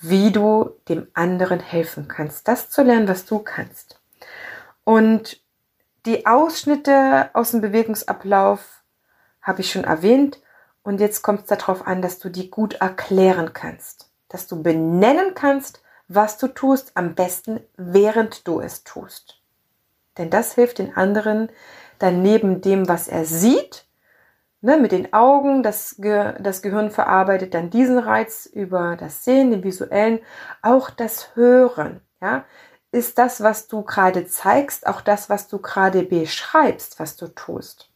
wie 0.00 0.32
du 0.32 0.70
dem 0.88 1.08
anderen 1.14 1.60
helfen 1.60 2.08
kannst, 2.08 2.48
das 2.48 2.70
zu 2.70 2.82
lernen, 2.82 3.08
was 3.08 3.26
du 3.26 3.38
kannst. 3.38 4.00
Und 4.84 5.40
die 6.06 6.26
Ausschnitte 6.26 7.30
aus 7.34 7.50
dem 7.50 7.60
Bewegungsablauf 7.60 8.82
habe 9.42 9.60
ich 9.60 9.70
schon 9.70 9.84
erwähnt. 9.84 10.40
Und 10.82 11.00
jetzt 11.00 11.22
kommt 11.22 11.42
es 11.42 11.46
darauf 11.46 11.86
an, 11.86 12.00
dass 12.00 12.18
du 12.18 12.30
die 12.30 12.50
gut 12.50 12.74
erklären 12.74 13.52
kannst, 13.52 14.10
dass 14.28 14.46
du 14.46 14.62
benennen 14.62 15.34
kannst, 15.34 15.82
was 16.10 16.38
du 16.38 16.48
tust, 16.48 16.92
am 16.96 17.14
besten 17.14 17.60
während 17.76 18.46
du 18.48 18.60
es 18.60 18.82
tust. 18.82 19.40
Denn 20.18 20.28
das 20.28 20.54
hilft 20.54 20.78
den 20.78 20.96
anderen 20.96 21.50
dann 22.00 22.20
neben 22.20 22.60
dem, 22.60 22.88
was 22.88 23.06
er 23.06 23.24
sieht, 23.24 23.86
ne, 24.60 24.76
mit 24.76 24.90
den 24.92 25.12
Augen, 25.12 25.62
das, 25.62 25.96
Ge 25.98 26.34
das 26.40 26.62
Gehirn 26.62 26.90
verarbeitet 26.90 27.54
dann 27.54 27.70
diesen 27.70 27.98
Reiz 27.98 28.46
über 28.46 28.96
das 28.96 29.24
Sehen, 29.24 29.52
den 29.52 29.62
visuellen, 29.62 30.18
auch 30.62 30.90
das 30.90 31.36
Hören. 31.36 32.00
Ja, 32.20 32.44
ist 32.90 33.18
das, 33.18 33.42
was 33.42 33.68
du 33.68 33.82
gerade 33.82 34.26
zeigst, 34.26 34.86
auch 34.88 35.00
das, 35.02 35.30
was 35.30 35.46
du 35.46 35.58
gerade 35.58 36.02
beschreibst, 36.02 36.98
was 36.98 37.16
du 37.16 37.28
tust. 37.28 37.89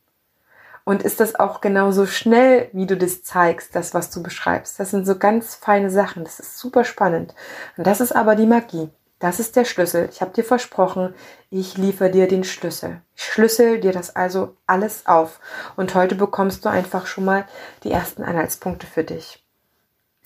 Und 0.84 1.02
ist 1.02 1.18
das 1.20 1.34
auch 1.34 1.62
genauso 1.62 2.04
schnell, 2.06 2.68
wie 2.72 2.86
du 2.86 2.96
das 2.96 3.22
zeigst, 3.22 3.74
das, 3.74 3.94
was 3.94 4.10
du 4.10 4.22
beschreibst? 4.22 4.78
Das 4.78 4.90
sind 4.90 5.06
so 5.06 5.18
ganz 5.18 5.54
feine 5.54 5.90
Sachen. 5.90 6.24
Das 6.24 6.40
ist 6.40 6.58
super 6.58 6.84
spannend. 6.84 7.34
Und 7.76 7.86
das 7.86 8.00
ist 8.00 8.12
aber 8.12 8.36
die 8.36 8.46
Magie. 8.46 8.90
Das 9.18 9.40
ist 9.40 9.56
der 9.56 9.64
Schlüssel. 9.64 10.10
Ich 10.12 10.20
habe 10.20 10.32
dir 10.32 10.44
versprochen, 10.44 11.14
ich 11.48 11.78
liefere 11.78 12.10
dir 12.10 12.28
den 12.28 12.44
Schlüssel. 12.44 13.00
Ich 13.16 13.24
schlüssel 13.24 13.80
dir 13.80 13.92
das 13.92 14.14
also 14.14 14.56
alles 14.66 15.06
auf. 15.06 15.40
Und 15.76 15.94
heute 15.94 16.14
bekommst 16.14 16.64
du 16.64 16.68
einfach 16.68 17.06
schon 17.06 17.24
mal 17.24 17.46
die 17.84 17.90
ersten 17.90 18.22
Anhaltspunkte 18.22 18.86
für 18.86 19.04
dich. 19.04 19.42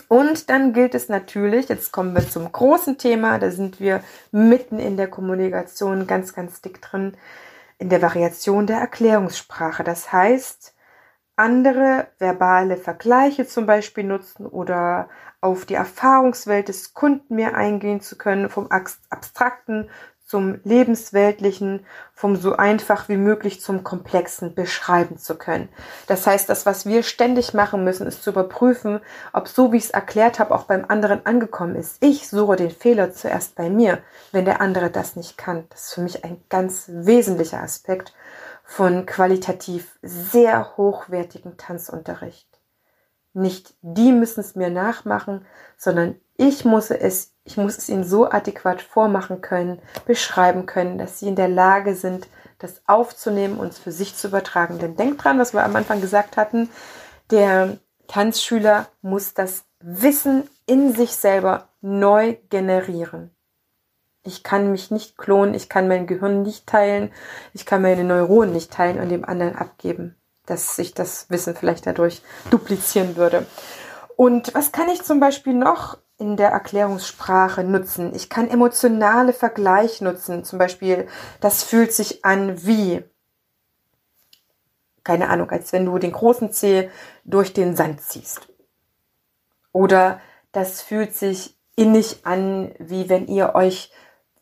Und 0.08 0.48
dann 0.48 0.72
gilt 0.72 0.94
es 0.94 1.08
natürlich, 1.08 1.68
jetzt 1.68 1.92
kommen 1.92 2.14
wir 2.14 2.28
zum 2.28 2.50
großen 2.50 2.96
Thema, 2.96 3.38
da 3.38 3.50
sind 3.50 3.78
wir 3.78 4.02
mitten 4.32 4.78
in 4.78 4.96
der 4.96 5.08
Kommunikation 5.08 6.06
ganz, 6.06 6.34
ganz 6.34 6.62
dick 6.62 6.80
drin, 6.80 7.14
in 7.78 7.88
der 7.88 8.02
Variation 8.02 8.66
der 8.66 8.78
Erklärungssprache. 8.78 9.84
Das 9.84 10.12
heißt, 10.12 10.74
andere 11.36 12.08
verbale 12.18 12.76
Vergleiche 12.76 13.46
zum 13.46 13.66
Beispiel 13.66 14.04
nutzen 14.04 14.46
oder 14.46 15.08
auf 15.40 15.66
die 15.66 15.74
Erfahrungswelt 15.74 16.68
des 16.68 16.94
Kunden 16.94 17.36
mehr 17.36 17.54
eingehen 17.54 18.00
zu 18.00 18.18
können, 18.18 18.50
vom 18.50 18.68
Abstrakten 18.70 19.88
zum 20.28 20.60
Lebensweltlichen, 20.62 21.86
vom 22.12 22.36
so 22.36 22.54
einfach 22.54 23.08
wie 23.08 23.16
möglich 23.16 23.62
zum 23.62 23.82
Komplexen 23.82 24.54
beschreiben 24.54 25.16
zu 25.16 25.36
können. 25.36 25.70
Das 26.06 26.26
heißt, 26.26 26.50
das, 26.50 26.66
was 26.66 26.84
wir 26.84 27.02
ständig 27.02 27.54
machen 27.54 27.82
müssen, 27.82 28.06
ist 28.06 28.22
zu 28.22 28.30
überprüfen, 28.30 29.00
ob 29.32 29.48
so, 29.48 29.72
wie 29.72 29.78
ich 29.78 29.84
es 29.84 29.90
erklärt 29.90 30.38
habe, 30.38 30.54
auch 30.54 30.64
beim 30.64 30.84
anderen 30.86 31.24
angekommen 31.24 31.76
ist. 31.76 31.96
Ich 32.04 32.28
suche 32.28 32.56
den 32.56 32.70
Fehler 32.70 33.10
zuerst 33.10 33.54
bei 33.54 33.70
mir, 33.70 34.00
wenn 34.30 34.44
der 34.44 34.60
andere 34.60 34.90
das 34.90 35.16
nicht 35.16 35.38
kann. 35.38 35.64
Das 35.70 35.86
ist 35.86 35.94
für 35.94 36.02
mich 36.02 36.22
ein 36.24 36.42
ganz 36.50 36.90
wesentlicher 36.92 37.62
Aspekt 37.62 38.12
von 38.64 39.06
qualitativ 39.06 39.98
sehr 40.02 40.76
hochwertigem 40.76 41.56
Tanzunterricht. 41.56 42.60
Nicht 43.32 43.74
die 43.80 44.12
müssen 44.12 44.40
es 44.40 44.54
mir 44.56 44.68
nachmachen, 44.68 45.46
sondern 45.78 46.16
ich 46.38 46.64
muss 46.64 46.90
es, 46.90 47.34
ich 47.44 47.56
muss 47.56 47.76
es 47.76 47.88
ihnen 47.88 48.04
so 48.04 48.30
adäquat 48.30 48.80
vormachen 48.80 49.42
können, 49.42 49.82
beschreiben 50.06 50.66
können, 50.66 50.96
dass 50.96 51.18
sie 51.18 51.26
in 51.26 51.36
der 51.36 51.48
Lage 51.48 51.94
sind, 51.94 52.28
das 52.58 52.80
aufzunehmen 52.86 53.58
und 53.58 53.72
es 53.72 53.78
für 53.78 53.92
sich 53.92 54.14
zu 54.14 54.28
übertragen. 54.28 54.78
Denn 54.78 54.96
denkt 54.96 55.22
dran, 55.22 55.38
was 55.38 55.52
wir 55.52 55.64
am 55.64 55.76
Anfang 55.76 56.00
gesagt 56.00 56.36
hatten, 56.36 56.70
der 57.30 57.78
Tanzschüler 58.06 58.86
muss 59.02 59.34
das 59.34 59.64
Wissen 59.80 60.48
in 60.64 60.94
sich 60.94 61.16
selber 61.16 61.68
neu 61.80 62.36
generieren. 62.50 63.34
Ich 64.22 64.44
kann 64.44 64.70
mich 64.70 64.92
nicht 64.92 65.18
klonen, 65.18 65.54
ich 65.54 65.68
kann 65.68 65.88
mein 65.88 66.06
Gehirn 66.06 66.42
nicht 66.42 66.66
teilen, 66.66 67.12
ich 67.52 67.66
kann 67.66 67.82
meine 67.82 68.04
Neuronen 68.04 68.52
nicht 68.52 68.72
teilen 68.72 69.00
und 69.00 69.08
dem 69.08 69.24
anderen 69.24 69.56
abgeben, 69.56 70.14
dass 70.46 70.76
sich 70.76 70.94
das 70.94 71.30
Wissen 71.30 71.56
vielleicht 71.56 71.86
dadurch 71.86 72.22
duplizieren 72.50 73.16
würde. 73.16 73.44
Und 74.16 74.54
was 74.54 74.70
kann 74.70 74.88
ich 74.88 75.02
zum 75.02 75.18
Beispiel 75.20 75.54
noch 75.54 75.98
in 76.18 76.36
der 76.36 76.50
Erklärungssprache 76.50 77.64
nutzen? 77.64 78.14
Ich 78.14 78.28
kann 78.28 78.48
emotionale 78.48 79.32
Vergleich 79.32 80.00
nutzen. 80.00 80.44
Zum 80.44 80.58
Beispiel, 80.58 81.08
das 81.40 81.62
fühlt 81.62 81.92
sich 81.92 82.24
an 82.24 82.66
wie, 82.66 83.04
keine 85.04 85.30
Ahnung, 85.30 85.50
als 85.50 85.72
wenn 85.72 85.86
du 85.86 85.98
den 85.98 86.12
großen 86.12 86.52
Zeh 86.52 86.90
durch 87.24 87.52
den 87.52 87.76
Sand 87.76 88.02
ziehst. 88.02 88.48
Oder 89.72 90.20
das 90.52 90.82
fühlt 90.82 91.14
sich 91.14 91.56
innig 91.76 92.26
an, 92.26 92.74
wie 92.78 93.08
wenn 93.08 93.28
ihr 93.28 93.54
euch 93.54 93.92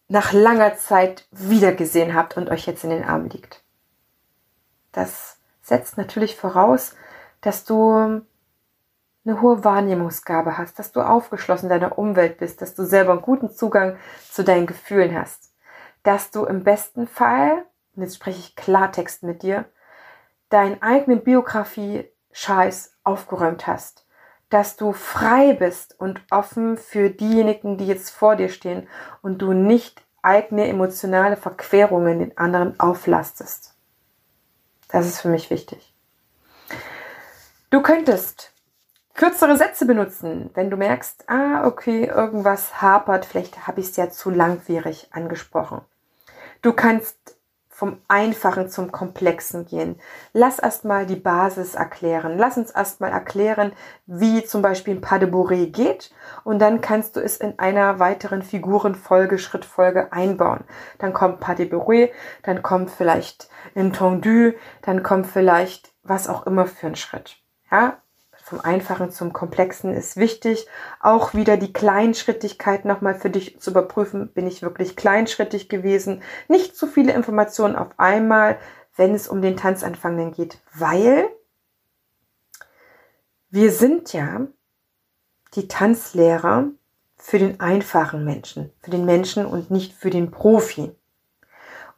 nach 0.09 0.33
langer 0.33 0.77
Zeit 0.77 1.27
wiedergesehen 1.31 2.15
habt 2.15 2.37
und 2.37 2.49
euch 2.49 2.67
jetzt 2.67 2.85
in 2.85 2.91
den 2.91 3.05
Arm 3.05 3.27
liegt. 3.27 3.63
Das 4.93 5.39
setzt 5.61 5.99
natürlich 5.99 6.37
voraus, 6.37 6.95
dass 7.41 7.65
du 7.65 8.23
eine 9.27 9.41
hohe 9.41 9.65
Wahrnehmungsgabe 9.65 10.57
hast, 10.57 10.79
dass 10.79 10.93
du 10.93 11.01
aufgeschlossen 11.01 11.69
deiner 11.69 11.99
Umwelt 11.99 12.39
bist, 12.39 12.63
dass 12.63 12.75
du 12.75 12.85
selber 12.85 13.13
einen 13.13 13.23
guten 13.23 13.51
Zugang 13.51 13.97
zu 14.31 14.45
deinen 14.45 14.67
Gefühlen 14.67 15.19
hast, 15.19 15.53
dass 16.03 16.31
du 16.31 16.45
im 16.45 16.63
besten 16.65 17.07
Fall, 17.07 17.65
und 17.95 18.03
jetzt 18.03 18.17
spreche 18.17 18.39
ich 18.39 18.57
Klartext 18.57 19.23
mit 19.23 19.43
dir, 19.43 19.65
deinen 20.49 20.81
eigenen 20.81 21.25
Biografie-Scheiß 21.25 22.93
aufgeräumt 23.03 23.67
hast 23.67 24.07
dass 24.49 24.77
du 24.77 24.93
frei 24.93 25.55
bist 25.55 25.99
und 25.99 26.21
offen 26.31 26.77
für 26.77 27.11
diejenigen, 27.11 27.79
die 27.79 27.87
jetzt 27.87 28.11
vor 28.11 28.37
dir 28.37 28.49
stehen 28.49 28.89
und 29.23 29.39
du 29.39 29.53
nicht 29.53 30.03
eigene 30.23 30.69
emotionale 30.69 31.37
Verquerungen 31.37 32.19
den 32.21 32.39
anderen 32.39 32.79
auflastest. 32.79 33.75
Das 34.89 35.07
ist 35.07 35.21
für 35.21 35.29
mich 35.29 35.51
wichtig. 35.51 35.95
Du 37.71 37.83
könntest 37.83 38.53
kürzere 39.17 39.57
Sätze 39.57 39.87
benutzen, 39.87 40.51
wenn 40.55 40.71
du 40.71 40.77
merkst, 40.77 41.29
ah, 41.29 41.67
okay, 41.67 42.05
irgendwas 42.07 42.81
hapert, 42.81 43.25
vielleicht 43.25 43.67
habe 43.67 43.81
ich 43.81 43.87
es 43.87 43.97
ja 43.97 44.11
zu 44.11 44.31
langwierig 44.31 45.09
angesprochen. 45.11 45.81
Du 46.63 46.73
kannst 46.73 47.37
vom 47.77 47.99
Einfachen 48.09 48.71
zum 48.71 48.91
Komplexen 48.91 49.67
gehen. 49.67 50.01
Lass 50.33 50.59
erstmal 50.59 51.05
die 51.05 51.15
Basis 51.15 51.75
erklären. 51.75 52.39
Lass 52.39 52.57
uns 52.57 52.71
erstmal 52.71 53.13
erklären, 53.13 53.73
wie 54.07 54.43
zum 54.45 54.63
Beispiel 54.63 54.95
ein 54.95 55.03
Pas 55.03 55.21
de 55.21 55.29
Bourrée 55.29 55.71
geht 55.71 56.11
und 56.43 56.59
dann 56.59 56.81
kannst 56.81 57.17
du 57.17 57.21
es 57.21 57.37
in 57.37 57.59
einer 57.59 57.99
weiteren 57.99 58.41
Figurenfolge, 58.41 59.39
Schrittfolge 59.39 60.11
einbauen. 60.11 60.65
Dann 60.99 61.13
kommt 61.13 61.41
Pas 61.41 61.57
de 61.57 61.71
Bourrée, 61.71 62.13
dann 62.45 62.63
kommt 62.63 62.91
vielleicht 62.91 63.51
ein 63.75 63.93
Tendu, 63.93 64.53
dann 64.81 65.03
kommt 65.03 65.27
vielleicht 65.27 65.93
was 66.03 66.31
auch 66.31 66.47
immer 66.47 66.67
für 66.67 66.87
ein 66.87 66.97
Schritt. 66.97 67.37
Ja, 67.71 67.99
vom 68.47 68.61
Einfachen 68.61 69.11
zum 69.11 69.33
Komplexen 69.33 69.93
ist 69.93 70.17
wichtig. 70.17 70.69
Auch 71.01 71.35
wieder 71.35 71.57
die 71.57 71.73
Kleinschrittigkeit 71.73 72.85
nochmal 72.85 73.17
für 73.17 73.29
dich 73.29 73.59
zu 73.59 73.73
überprüfen. 73.73 74.29
Bin 74.29 74.47
ich 74.47 74.63
wirklich 74.63 74.95
kleinschrittig 74.95 75.69
gewesen? 75.69 76.23
Nicht 76.47 76.77
zu 76.77 76.87
viele 76.87 77.13
Informationen 77.13 77.75
auf 77.75 77.89
einmal, 77.97 78.57
wenn 78.95 79.17
es 79.17 79.27
um 79.27 79.43
den 79.43 79.57
Tanzanfangenden 79.57 80.31
geht, 80.31 80.61
weil 80.73 81.29
wir 83.51 83.73
sind 83.73 84.13
ja 84.13 84.47
die 85.55 85.67
Tanzlehrer 85.67 86.67
für 87.17 87.41
den 87.41 87.59
einfachen 87.59 88.25
Menschen, 88.25 88.71
für 88.81 88.93
den 88.93 89.05
Menschen 89.05 89.45
und 89.45 89.73
nicht 89.73 89.93
für 89.93 90.11
den 90.11 90.31
Profi. 90.31 90.93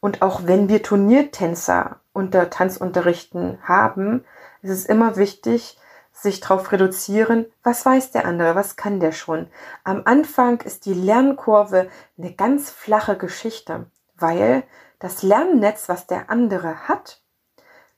Und 0.00 0.22
auch 0.22 0.46
wenn 0.46 0.70
wir 0.70 0.82
Turniertänzer 0.82 2.00
unter 2.14 2.48
Tanzunterrichten 2.48 3.58
haben, 3.64 4.24
ist 4.62 4.70
es 4.70 4.86
immer 4.86 5.16
wichtig, 5.16 5.76
sich 6.22 6.40
darauf 6.40 6.72
reduzieren, 6.72 7.46
was 7.62 7.86
weiß 7.86 8.10
der 8.10 8.26
andere, 8.26 8.54
was 8.54 8.76
kann 8.76 9.00
der 9.00 9.12
schon. 9.12 9.48
Am 9.84 10.02
Anfang 10.04 10.60
ist 10.62 10.86
die 10.86 10.94
Lernkurve 10.94 11.88
eine 12.16 12.34
ganz 12.34 12.70
flache 12.70 13.16
Geschichte, 13.16 13.86
weil 14.16 14.64
das 14.98 15.22
Lernnetz, 15.22 15.88
was 15.88 16.06
der 16.06 16.28
andere 16.30 16.88
hat, 16.88 17.22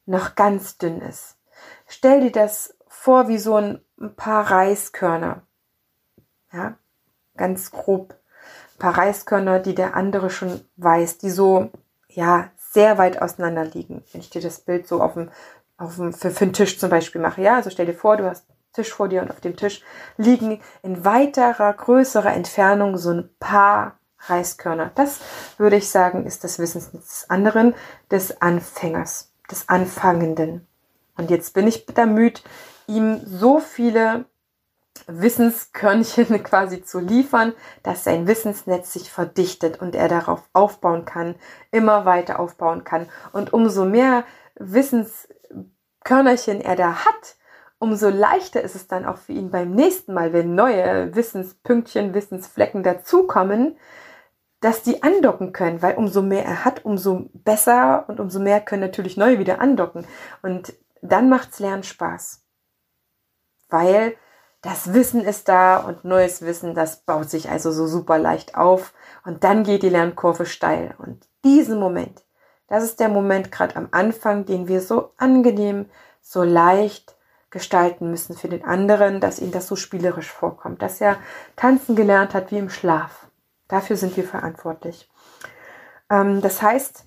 noch 0.04 0.34
ganz 0.34 0.76
dünn 0.76 1.00
ist. 1.00 1.38
Stell 1.86 2.20
dir 2.20 2.32
das 2.32 2.76
vor 2.88 3.28
wie 3.28 3.38
so 3.38 3.56
ein 3.56 3.82
paar 4.16 4.50
Reiskörner. 4.50 5.42
Ja, 6.52 6.76
ganz 7.36 7.70
grob. 7.70 8.14
Ein 8.74 8.78
paar 8.78 8.98
Reiskörner, 8.98 9.60
die 9.60 9.74
der 9.74 9.94
andere 9.94 10.30
schon 10.30 10.60
weiß, 10.76 11.18
die 11.18 11.30
so, 11.30 11.70
ja, 12.08 12.50
sehr 12.56 12.98
weit 12.98 13.20
auseinander 13.20 13.64
liegen. 13.64 14.04
Wenn 14.12 14.20
ich 14.20 14.30
dir 14.30 14.42
das 14.42 14.60
Bild 14.60 14.86
so 14.86 15.02
auf 15.02 15.14
dem 15.14 15.30
auf 15.80 15.96
dem, 15.96 16.12
für, 16.12 16.30
für 16.30 16.44
einen 16.44 16.52
Tisch 16.52 16.78
zum 16.78 16.90
Beispiel 16.90 17.20
mache. 17.20 17.42
Ja, 17.42 17.56
also 17.56 17.70
stell 17.70 17.86
dir 17.86 17.94
vor, 17.94 18.16
du 18.16 18.28
hast 18.28 18.48
einen 18.48 18.72
Tisch 18.74 18.92
vor 18.92 19.08
dir 19.08 19.22
und 19.22 19.30
auf 19.30 19.40
dem 19.40 19.56
Tisch 19.56 19.82
liegen 20.16 20.60
in 20.82 21.04
weiterer, 21.04 21.72
größerer 21.72 22.32
Entfernung 22.32 22.98
so 22.98 23.10
ein 23.10 23.30
paar 23.40 23.98
Reiskörner. 24.26 24.92
Das 24.94 25.20
würde 25.56 25.76
ich 25.76 25.88
sagen, 25.88 26.26
ist 26.26 26.44
das 26.44 26.58
Wissensnetz 26.58 27.08
des 27.08 27.30
anderen, 27.30 27.74
des 28.10 28.42
Anfängers, 28.42 29.32
des 29.50 29.68
Anfangenden. 29.68 30.66
Und 31.16 31.30
jetzt 31.30 31.54
bin 31.54 31.66
ich 31.66 31.86
bemüht, 31.86 32.44
ihm 32.86 33.20
so 33.24 33.58
viele 33.58 34.26
Wissenskörnchen 35.06 36.42
quasi 36.44 36.82
zu 36.82 36.98
liefern, 36.98 37.54
dass 37.82 38.04
sein 38.04 38.26
Wissensnetz 38.26 38.92
sich 38.92 39.10
verdichtet 39.10 39.80
und 39.80 39.94
er 39.94 40.08
darauf 40.08 40.42
aufbauen 40.52 41.06
kann, 41.06 41.36
immer 41.70 42.04
weiter 42.04 42.38
aufbauen 42.38 42.84
kann. 42.84 43.08
Und 43.32 43.54
umso 43.54 43.86
mehr 43.86 44.24
Wissens 44.56 45.26
Körnerchen 46.04 46.60
er 46.60 46.76
da 46.76 47.04
hat, 47.04 47.36
umso 47.78 48.08
leichter 48.08 48.62
ist 48.62 48.74
es 48.74 48.88
dann 48.88 49.06
auch 49.06 49.16
für 49.16 49.32
ihn 49.32 49.50
beim 49.50 49.72
nächsten 49.72 50.14
Mal, 50.14 50.32
wenn 50.32 50.54
neue 50.54 51.14
Wissenspünktchen, 51.14 52.14
Wissensflecken 52.14 52.82
dazukommen, 52.82 53.76
dass 54.60 54.82
die 54.82 55.02
andocken 55.02 55.52
können, 55.52 55.80
weil 55.80 55.96
umso 55.96 56.20
mehr 56.20 56.44
er 56.44 56.64
hat, 56.64 56.84
umso 56.84 57.30
besser 57.32 58.04
und 58.08 58.20
umso 58.20 58.38
mehr 58.38 58.60
können 58.60 58.82
natürlich 58.82 59.16
neue 59.16 59.38
wieder 59.38 59.60
andocken. 59.60 60.06
Und 60.42 60.74
dann 61.00 61.30
macht's 61.30 61.58
Lernen 61.58 61.82
Spaß. 61.82 62.44
Weil 63.70 64.16
das 64.60 64.92
Wissen 64.92 65.24
ist 65.24 65.48
da 65.48 65.78
und 65.78 66.04
neues 66.04 66.42
Wissen, 66.42 66.74
das 66.74 67.04
baut 67.04 67.30
sich 67.30 67.48
also 67.48 67.72
so 67.72 67.86
super 67.86 68.18
leicht 68.18 68.56
auf 68.56 68.92
und 69.24 69.42
dann 69.44 69.64
geht 69.64 69.82
die 69.82 69.88
Lernkurve 69.88 70.44
steil. 70.44 70.94
Und 70.98 71.26
diesen 71.44 71.80
Moment, 71.80 72.22
das 72.70 72.84
ist 72.84 73.00
der 73.00 73.08
Moment 73.10 73.52
gerade 73.52 73.76
am 73.76 73.88
Anfang, 73.90 74.46
den 74.46 74.68
wir 74.68 74.80
so 74.80 75.12
angenehm, 75.18 75.86
so 76.22 76.42
leicht 76.42 77.16
gestalten 77.50 78.10
müssen 78.10 78.36
für 78.36 78.48
den 78.48 78.64
anderen, 78.64 79.20
dass 79.20 79.40
ihm 79.40 79.50
das 79.50 79.66
so 79.66 79.74
spielerisch 79.74 80.30
vorkommt, 80.30 80.80
dass 80.80 81.00
er 81.00 81.16
tanzen 81.56 81.96
gelernt 81.96 82.32
hat 82.32 82.52
wie 82.52 82.58
im 82.58 82.70
Schlaf. 82.70 83.26
Dafür 83.66 83.96
sind 83.96 84.16
wir 84.16 84.24
verantwortlich. 84.24 85.10
Ähm, 86.10 86.40
das 86.40 86.62
heißt, 86.62 87.06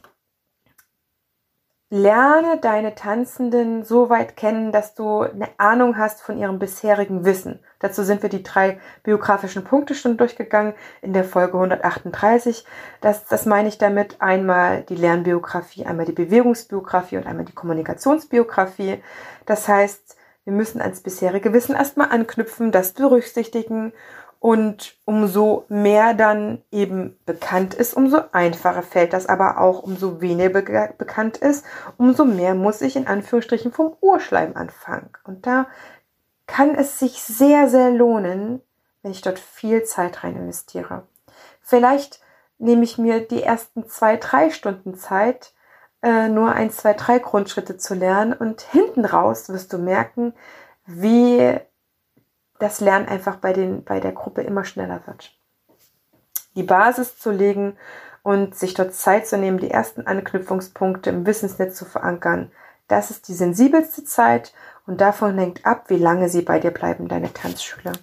lerne 1.93 2.57
deine 2.57 2.95
Tanzenden 2.95 3.83
so 3.83 4.09
weit 4.09 4.35
kennen, 4.35 4.71
dass 4.71 4.95
du 4.95 5.19
eine 5.19 5.47
Ahnung 5.59 5.95
hast 5.95 6.23
von 6.23 6.39
ihrem 6.39 6.57
bisherigen 6.57 7.23
Wissen. 7.23 7.59
Dazu 7.77 8.01
sind 8.01 8.23
wir 8.23 8.29
die 8.29 8.41
drei 8.41 8.79
biografischen 9.03 9.63
Punkte 9.63 9.93
schon 9.93 10.17
durchgegangen 10.17 10.73
in 11.03 11.13
der 11.13 11.23
Folge 11.23 11.53
138. 11.53 12.65
Das, 12.99 13.27
das 13.27 13.45
meine 13.45 13.69
ich 13.69 13.77
damit 13.77 14.23
einmal 14.23 14.81
die 14.81 14.95
Lernbiografie, 14.95 15.85
einmal 15.85 16.07
die 16.07 16.13
Bewegungsbiografie 16.13 17.17
und 17.17 17.27
einmal 17.27 17.45
die 17.45 17.53
Kommunikationsbiografie. 17.53 19.03
Das 19.45 19.67
heißt, 19.67 20.17
wir 20.45 20.53
müssen 20.53 20.81
ans 20.81 21.01
bisherige 21.01 21.53
Wissen 21.53 21.75
erstmal 21.75 22.09
anknüpfen, 22.09 22.71
das 22.71 22.93
berücksichtigen 22.93 23.93
und 24.43 24.97
umso 25.05 25.63
mehr 25.69 26.13
dann 26.13 26.61
eben 26.69 27.17
bekannt 27.25 27.73
ist, 27.73 27.93
umso 27.93 28.19
einfacher 28.33 28.83
fällt 28.83 29.13
das 29.13 29.27
aber 29.27 29.61
auch, 29.61 29.83
umso 29.83 30.19
weniger 30.19 30.49
be 30.61 30.93
bekannt 30.97 31.37
ist, 31.37 31.63
umso 31.97 32.25
mehr 32.25 32.53
muss 32.53 32.81
ich 32.81 32.97
in 32.97 33.07
Anführungsstrichen 33.07 33.71
vom 33.71 33.95
Urschleim 34.01 34.57
anfangen. 34.57 35.11
Und 35.23 35.47
da 35.47 35.67
kann 36.45 36.75
es 36.75 36.99
sich 36.99 37.21
sehr, 37.23 37.69
sehr 37.69 37.89
lohnen, 37.89 38.61
wenn 39.01 39.11
ich 39.11 39.21
dort 39.21 39.39
viel 39.39 39.85
Zeit 39.85 40.25
rein 40.25 40.35
investiere. 40.35 41.07
Vielleicht 41.61 42.19
nehme 42.57 42.83
ich 42.83 42.97
mir 42.97 43.25
die 43.25 43.43
ersten 43.43 43.87
zwei, 43.87 44.17
drei 44.17 44.49
Stunden 44.49 44.95
Zeit, 44.95 45.53
äh, 46.01 46.27
nur 46.27 46.51
ein, 46.51 46.69
zwei, 46.69 46.91
drei 46.91 47.19
Grundschritte 47.19 47.77
zu 47.77 47.93
lernen 47.93 48.33
und 48.33 48.59
hinten 48.59 49.05
raus 49.05 49.47
wirst 49.47 49.71
du 49.71 49.77
merken, 49.77 50.33
wie 50.85 51.61
das 52.63 52.79
Lernen 52.79 53.07
einfach 53.07 53.35
bei, 53.35 53.53
den, 53.53 53.83
bei 53.83 53.99
der 53.99 54.13
Gruppe 54.13 54.41
immer 54.41 54.63
schneller 54.63 55.01
wird. 55.05 55.37
Die 56.55 56.63
Basis 56.63 57.19
zu 57.19 57.31
legen 57.31 57.77
und 58.23 58.55
sich 58.55 58.73
dort 58.73 58.93
Zeit 58.93 59.27
zu 59.27 59.37
nehmen, 59.37 59.57
die 59.57 59.69
ersten 59.69 60.07
Anknüpfungspunkte 60.07 61.09
im 61.09 61.25
Wissensnetz 61.25 61.75
zu 61.75 61.85
verankern, 61.85 62.51
das 62.87 63.11
ist 63.11 63.27
die 63.27 63.33
sensibelste 63.33 64.03
Zeit 64.03 64.53
und 64.85 65.01
davon 65.01 65.37
hängt 65.37 65.65
ab, 65.65 65.89
wie 65.89 65.97
lange 65.97 66.29
sie 66.29 66.41
bei 66.41 66.59
dir 66.59 66.71
bleiben, 66.71 67.07
deine 67.07 67.33
Tanzschüler. 67.33 67.93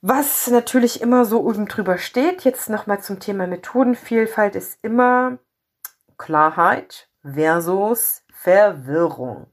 Was 0.00 0.48
natürlich 0.48 1.00
immer 1.00 1.24
so 1.24 1.42
oben 1.42 1.66
drüber 1.66 1.98
steht, 1.98 2.42
jetzt 2.42 2.68
nochmal 2.68 3.00
zum 3.00 3.20
Thema 3.20 3.46
Methodenvielfalt, 3.46 4.56
ist 4.56 4.78
immer 4.82 5.38
Klarheit 6.18 7.08
versus 7.22 8.22
Verwirrung. 8.32 9.51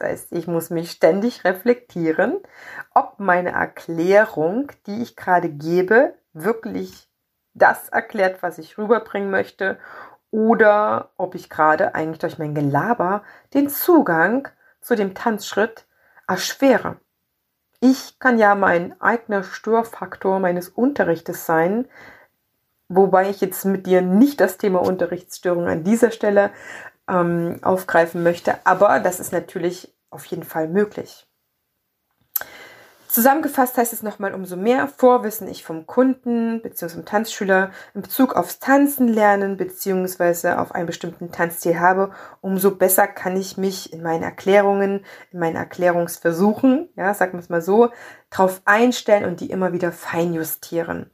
Das 0.00 0.08
heißt, 0.08 0.32
ich 0.32 0.46
muss 0.46 0.70
mich 0.70 0.90
ständig 0.90 1.44
reflektieren, 1.44 2.38
ob 2.94 3.20
meine 3.20 3.50
Erklärung, 3.52 4.72
die 4.86 5.02
ich 5.02 5.14
gerade 5.14 5.50
gebe, 5.50 6.14
wirklich 6.32 7.10
das 7.52 7.90
erklärt, 7.90 8.42
was 8.42 8.56
ich 8.56 8.78
rüberbringen 8.78 9.30
möchte, 9.30 9.78
oder 10.30 11.10
ob 11.18 11.34
ich 11.34 11.50
gerade 11.50 11.94
eigentlich 11.94 12.20
durch 12.20 12.38
mein 12.38 12.54
Gelaber 12.54 13.22
den 13.52 13.68
Zugang 13.68 14.48
zu 14.80 14.96
dem 14.96 15.14
Tanzschritt 15.14 15.86
erschwere. 16.26 16.96
Ich 17.80 18.18
kann 18.18 18.38
ja 18.38 18.54
mein 18.54 18.98
eigener 19.02 19.42
Störfaktor 19.42 20.38
meines 20.38 20.70
Unterrichtes 20.70 21.44
sein, 21.44 21.86
wobei 22.88 23.28
ich 23.28 23.42
jetzt 23.42 23.66
mit 23.66 23.86
dir 23.86 24.00
nicht 24.00 24.40
das 24.40 24.56
Thema 24.56 24.80
Unterrichtsstörung 24.80 25.66
an 25.68 25.84
dieser 25.84 26.10
Stelle 26.10 26.50
ähm, 27.10 27.58
aufgreifen 27.62 28.22
möchte. 28.22 28.54
Aber 28.64 29.00
das 29.00 29.20
ist 29.20 29.32
natürlich 29.32 29.92
auf 30.10 30.24
jeden 30.26 30.44
Fall 30.44 30.68
möglich. 30.68 31.26
Zusammengefasst 33.10 33.76
heißt 33.76 33.92
es 33.92 34.04
nochmal 34.04 34.34
umso 34.34 34.56
mehr 34.56 34.86
Vorwissen 34.86 35.48
ich 35.48 35.64
vom 35.64 35.84
Kunden 35.84 36.62
bzw. 36.62 36.94
vom 36.94 37.04
Tanzschüler 37.04 37.72
in 37.92 38.02
Bezug 38.02 38.36
aufs 38.36 38.60
Tanzen 38.60 39.08
lernen 39.08 39.56
bzw. 39.56 40.50
auf 40.50 40.72
einen 40.72 40.86
bestimmten 40.86 41.32
Tanzstil 41.32 41.80
habe, 41.80 42.12
umso 42.40 42.70
besser 42.76 43.08
kann 43.08 43.36
ich 43.36 43.56
mich 43.56 43.92
in 43.92 44.04
meinen 44.04 44.22
Erklärungen, 44.22 45.04
in 45.32 45.40
meinen 45.40 45.56
Erklärungsversuchen, 45.56 46.88
ja, 46.94 47.12
sagen 47.12 47.32
wir 47.32 47.40
es 47.40 47.48
mal 47.48 47.62
so, 47.62 47.90
drauf 48.30 48.62
einstellen 48.64 49.24
und 49.24 49.40
die 49.40 49.50
immer 49.50 49.72
wieder 49.72 49.90
feinjustieren. 49.90 51.10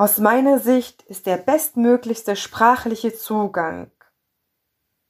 Aus 0.00 0.16
meiner 0.16 0.58
Sicht 0.58 1.02
ist 1.02 1.26
der 1.26 1.36
bestmöglichste 1.36 2.34
sprachliche 2.34 3.12
Zugang 3.12 3.90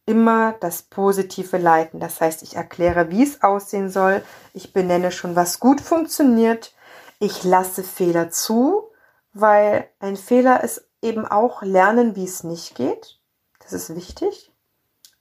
immer 0.04 0.54
das 0.54 0.82
positive 0.82 1.58
Leiten. 1.58 2.00
Das 2.00 2.20
heißt, 2.20 2.42
ich 2.42 2.56
erkläre, 2.56 3.08
wie 3.08 3.22
es 3.22 3.44
aussehen 3.44 3.88
soll. 3.88 4.24
Ich 4.52 4.72
benenne 4.72 5.12
schon, 5.12 5.36
was 5.36 5.60
gut 5.60 5.80
funktioniert. 5.80 6.74
Ich 7.20 7.44
lasse 7.44 7.84
Fehler 7.84 8.32
zu, 8.32 8.90
weil 9.32 9.88
ein 10.00 10.16
Fehler 10.16 10.64
ist 10.64 10.90
eben 11.02 11.24
auch 11.24 11.62
lernen, 11.62 12.16
wie 12.16 12.24
es 12.24 12.42
nicht 12.42 12.74
geht. 12.74 13.20
Das 13.60 13.72
ist 13.72 13.94
wichtig. 13.94 14.52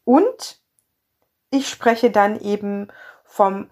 Und 0.04 0.64
ich 1.52 1.70
spreche 1.70 2.10
dann 2.10 2.40
eben 2.40 2.88
vom, 3.24 3.70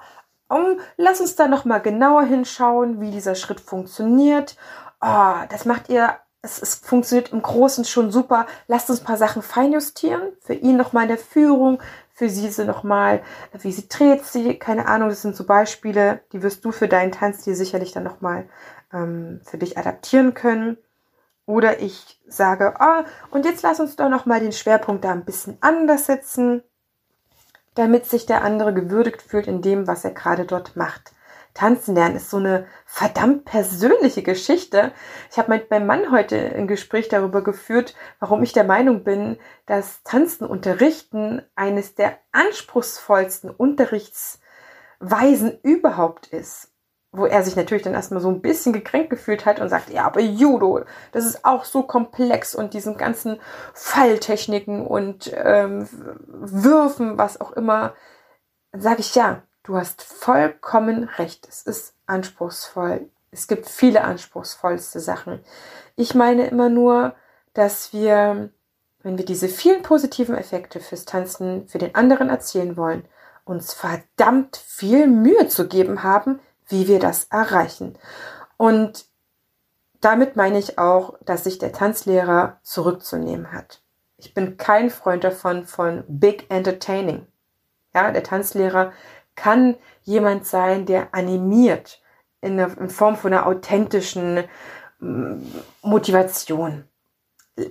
oh, 0.47 0.77
lass 0.95 1.21
uns 1.21 1.36
da 1.36 1.47
nochmal 1.47 1.81
genauer 1.81 2.21
hinschauen, 2.25 3.01
wie 3.01 3.10
dieser 3.10 3.33
Schritt 3.33 3.60
funktioniert 3.60 4.57
oh, 5.08 5.46
das 5.50 5.65
macht 5.65 5.89
ihr, 5.89 6.17
es, 6.41 6.62
es 6.62 6.76
funktioniert 6.76 7.32
im 7.32 7.41
Großen 7.41 7.86
schon 7.86 8.12
super. 8.12 8.48
Lasst 8.67 8.89
uns 8.89 9.02
ein 9.02 9.06
paar 9.06 9.17
Sachen 9.17 9.41
feinjustieren. 9.41 10.34
Für 10.41 10.54
ihn 10.54 10.78
nochmal 10.78 11.04
in 11.04 11.10
der 11.10 11.17
Führung, 11.17 11.80
für 12.13 12.30
sie 12.30 12.50
sie 12.50 12.65
nochmal, 12.65 13.22
wie 13.54 13.72
sie 13.72 13.88
dreht 13.88 14.26
sie, 14.26 14.58
keine 14.58 14.88
Ahnung, 14.88 15.10
das 15.10 15.22
sind 15.22 15.36
so 15.36 15.46
Beispiele, 15.46 16.22
die 16.32 16.41
wirst 16.41 16.65
du 16.65 16.72
für 16.72 16.88
deinen 16.88 17.12
Tanzstil 17.12 17.54
sicherlich 17.54 17.91
dann 17.91 18.04
nochmal 18.04 18.50
ähm, 18.91 19.41
für 19.43 19.60
dich 19.60 19.78
adaptieren 19.78 20.34
können. 20.34 20.78
Oder 21.46 21.80
ich 21.80 22.20
sage, 22.28 22.74
oh, 22.80 23.04
und 23.30 23.46
jetzt 23.46 23.62
lass 23.62 23.80
uns 23.80 23.96
doch 23.96 24.10
nochmal 24.10 24.39
den 24.39 24.52
Schwerpunkt 24.52 25.06
da 25.06 25.12
ein 25.12 25.26
bisschen 25.26 25.58
anders 25.62 26.08
setzen, 26.08 26.63
damit 27.76 28.08
sich 28.08 28.26
der 28.26 28.43
andere 28.43 28.74
gewürdigt 28.74 29.22
fühlt 29.22 29.48
in 29.48 29.62
dem, 29.62 29.88
was 29.88 30.04
er 30.04 30.12
gerade 30.12 30.46
dort 30.46 30.76
macht. 30.76 31.13
Tanzen 31.58 31.96
lernen 31.96 32.17
ist 32.17 32.30
so 32.30 32.38
eine 32.38 32.67
verdammt 32.86 33.46
persönliche 33.46 34.22
Geschichte. 34.22 34.91
Ich 35.32 35.39
habe 35.39 35.50
mit 35.50 35.72
meinem 35.72 35.88
Mann 35.88 36.12
heute 36.12 36.38
ein 36.38 36.67
Gespräch 36.67 37.10
darüber 37.10 37.43
geführt, 37.43 37.96
warum 38.20 38.43
ich 38.43 38.54
der 38.54 38.63
Meinung 38.63 39.04
bin, 39.04 39.39
dass 39.65 40.04
Tanzen 40.04 40.46
unterrichten 40.46 41.41
eines 41.56 41.96
der 41.96 42.20
anspruchsvollsten 42.32 43.50
Unterrichtsweisen 43.50 45.60
überhaupt 45.63 46.28
ist. 46.28 46.72
Wo 47.12 47.26
er 47.26 47.41
sich 47.41 47.56
natürlich 47.56 47.84
dann 47.84 47.96
erstmal 47.96 48.22
so 48.22 48.30
ein 48.30 48.41
bisschen 48.41 48.72
gekränkt 48.72 49.10
gefühlt 49.10 49.48
hat 49.48 49.60
und 49.60 49.70
sagt, 49.70 49.89
ja, 49.89 50.06
aber 50.06 50.20
Judo, 50.20 50.82
das 51.12 51.26
ist 51.26 51.43
auch 51.43 51.65
so 51.65 51.82
komplex 51.82 52.54
und 52.54 52.76
diesen 52.76 52.98
ganzen 52.98 53.39
Falltechniken 53.74 54.86
und 54.86 55.32
ähm, 55.34 55.89
Würfen, 56.28 57.17
was 57.17 57.41
auch 57.41 57.54
immer, 57.54 57.96
sage 58.74 59.00
ich 59.00 59.15
ja, 59.15 59.41
Du 59.67 59.75
hast 59.75 60.01
vollkommen 60.01 61.10
recht. 61.17 61.45
Es 61.45 61.62
ist 61.63 61.93
anspruchsvoll. 62.06 63.10
Es 63.32 63.49
gibt 63.49 63.67
viele 63.67 64.06
anspruchsvollste 64.06 65.01
Sachen. 65.01 65.41
Ich 65.97 66.15
meine 66.15 66.47
immer 66.47 66.69
nur, 66.69 67.15
dass 67.53 67.91
wir, 67.91 68.49
wenn 69.03 69.17
wir 69.17 69.25
diese 69.25 69.49
vielen 69.49 69.82
positiven 69.82 70.36
Effekte 70.38 70.80
fürs 70.80 71.03
Tanzen 71.03 71.67
für 71.67 71.80
den 71.80 71.95
anderen 71.95 72.30
erzählen 72.30 72.77
wollen, 72.77 73.03
uns 73.43 73.73
verdammt 73.73 74.56
viel 74.56 75.06
Mühe 75.06 75.49
zu 75.49 75.67
geben 75.67 76.01
haben, 76.01 76.39
wie 76.69 76.88
wir 76.88 76.99
das 76.99 77.25
erreichen. 77.25 77.97
Und 78.56 79.03
damit 79.99 80.38
meine 80.38 80.60
ich 80.60 80.80
auch, 80.80 81.15
dass 81.25 81.43
sich 81.43 81.58
der 81.58 81.73
Tanzlehrer 81.73 82.62
zurückzunehmen 82.63 83.51
hat. 83.51 83.82
Ich 84.15 84.34
bin 84.34 84.56
kein 84.56 84.89
Freund 84.89 85.25
davon 85.25 85.65
von 85.65 86.06
Big 86.08 86.49
Entertaining. 86.49 87.27
Ja, 87.93 88.12
der 88.12 88.23
Tanzlehrer 88.23 88.93
kann 89.38 89.76
jemand 90.04 90.45
sein, 90.45 90.86
der 90.86 91.13
animiert 91.13 92.02
in, 92.41 92.58
der, 92.58 92.78
in 92.78 92.89
Form 92.89 93.15
von 93.15 93.32
einer 93.32 93.47
authentischen 93.47 94.43
mm, 95.00 95.36
Motivation, 95.82 96.84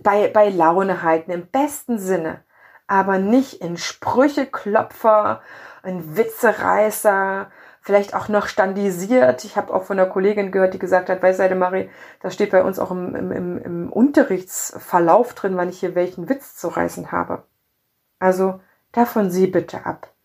bei, 0.03 0.29
bei 0.29 0.49
Laune 0.49 1.03
halten, 1.03 1.31
im 1.31 1.47
besten 1.49 1.99
Sinne. 1.99 2.43
aber 2.89 3.19
nicht 3.19 3.61
in 3.61 3.77
Sprücheklopfer, 3.77 5.43
in 5.83 6.17
Witzereißer, 6.17 7.51
vielleicht 7.81 8.15
auch 8.15 8.29
noch 8.29 8.47
standisiert. 8.47 9.45
Ich 9.45 9.57
habe 9.57 9.73
auch 9.75 9.85
von 9.85 9.99
einer 9.99 10.09
Kollegin 10.09 10.53
gehört, 10.53 10.75
die 10.75 10.79
gesagt 10.79 11.09
hat, 11.09 11.23
weißt 11.23 11.41
du, 11.41 11.55
Marie, 11.57 11.91
das 12.21 12.35
steht 12.35 12.51
bei 12.51 12.63
uns 12.63 12.79
auch 12.79 12.91
im, 12.91 13.15
im, 13.15 13.59
im 13.59 13.93
Unterrichtsverlauf 13.93 15.35
drin, 15.35 15.57
wann 15.57 15.69
ich 15.69 15.81
hier 15.81 15.95
welchen 15.95 16.29
Witz 16.29 16.57
zu 16.57 16.69
reißen 16.69 17.13
habe. 17.13 17.45
Also 18.19 18.61
davon 18.93 19.31
sieh 19.31 19.47
bitte 19.47 19.85
ab. 19.87 20.16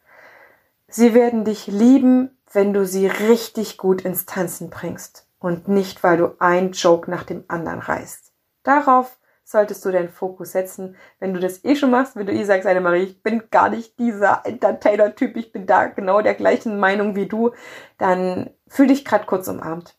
Sie 0.93 1.13
werden 1.13 1.45
dich 1.45 1.67
lieben, 1.67 2.37
wenn 2.51 2.73
du 2.73 2.85
sie 2.85 3.07
richtig 3.07 3.77
gut 3.77 4.01
ins 4.01 4.25
Tanzen 4.25 4.69
bringst 4.69 5.25
und 5.39 5.69
nicht, 5.69 6.03
weil 6.03 6.17
du 6.17 6.35
ein 6.39 6.73
Joke 6.73 7.09
nach 7.09 7.23
dem 7.23 7.45
anderen 7.47 7.79
reißt. 7.79 8.33
Darauf 8.63 9.17
solltest 9.45 9.85
du 9.85 9.91
deinen 9.91 10.09
Fokus 10.09 10.51
setzen. 10.51 10.97
Wenn 11.19 11.33
du 11.33 11.39
das 11.39 11.63
eh 11.63 11.77
schon 11.77 11.91
machst, 11.91 12.17
wenn 12.17 12.25
du 12.25 12.33
eh 12.33 12.43
sagst, 12.43 12.67
eine 12.67 12.81
Marie, 12.81 13.03
ich 13.03 13.23
bin 13.23 13.43
gar 13.51 13.69
nicht 13.69 13.99
dieser 13.99 14.45
Entertainer-Typ, 14.45 15.37
ich 15.37 15.53
bin 15.53 15.65
da 15.65 15.85
genau 15.85 16.21
der 16.21 16.35
gleichen 16.35 16.77
Meinung 16.77 17.15
wie 17.15 17.27
du, 17.27 17.51
dann 17.97 18.49
fühl 18.67 18.87
dich 18.87 19.05
gerade 19.05 19.25
kurz 19.25 19.47
umarmt. 19.47 19.97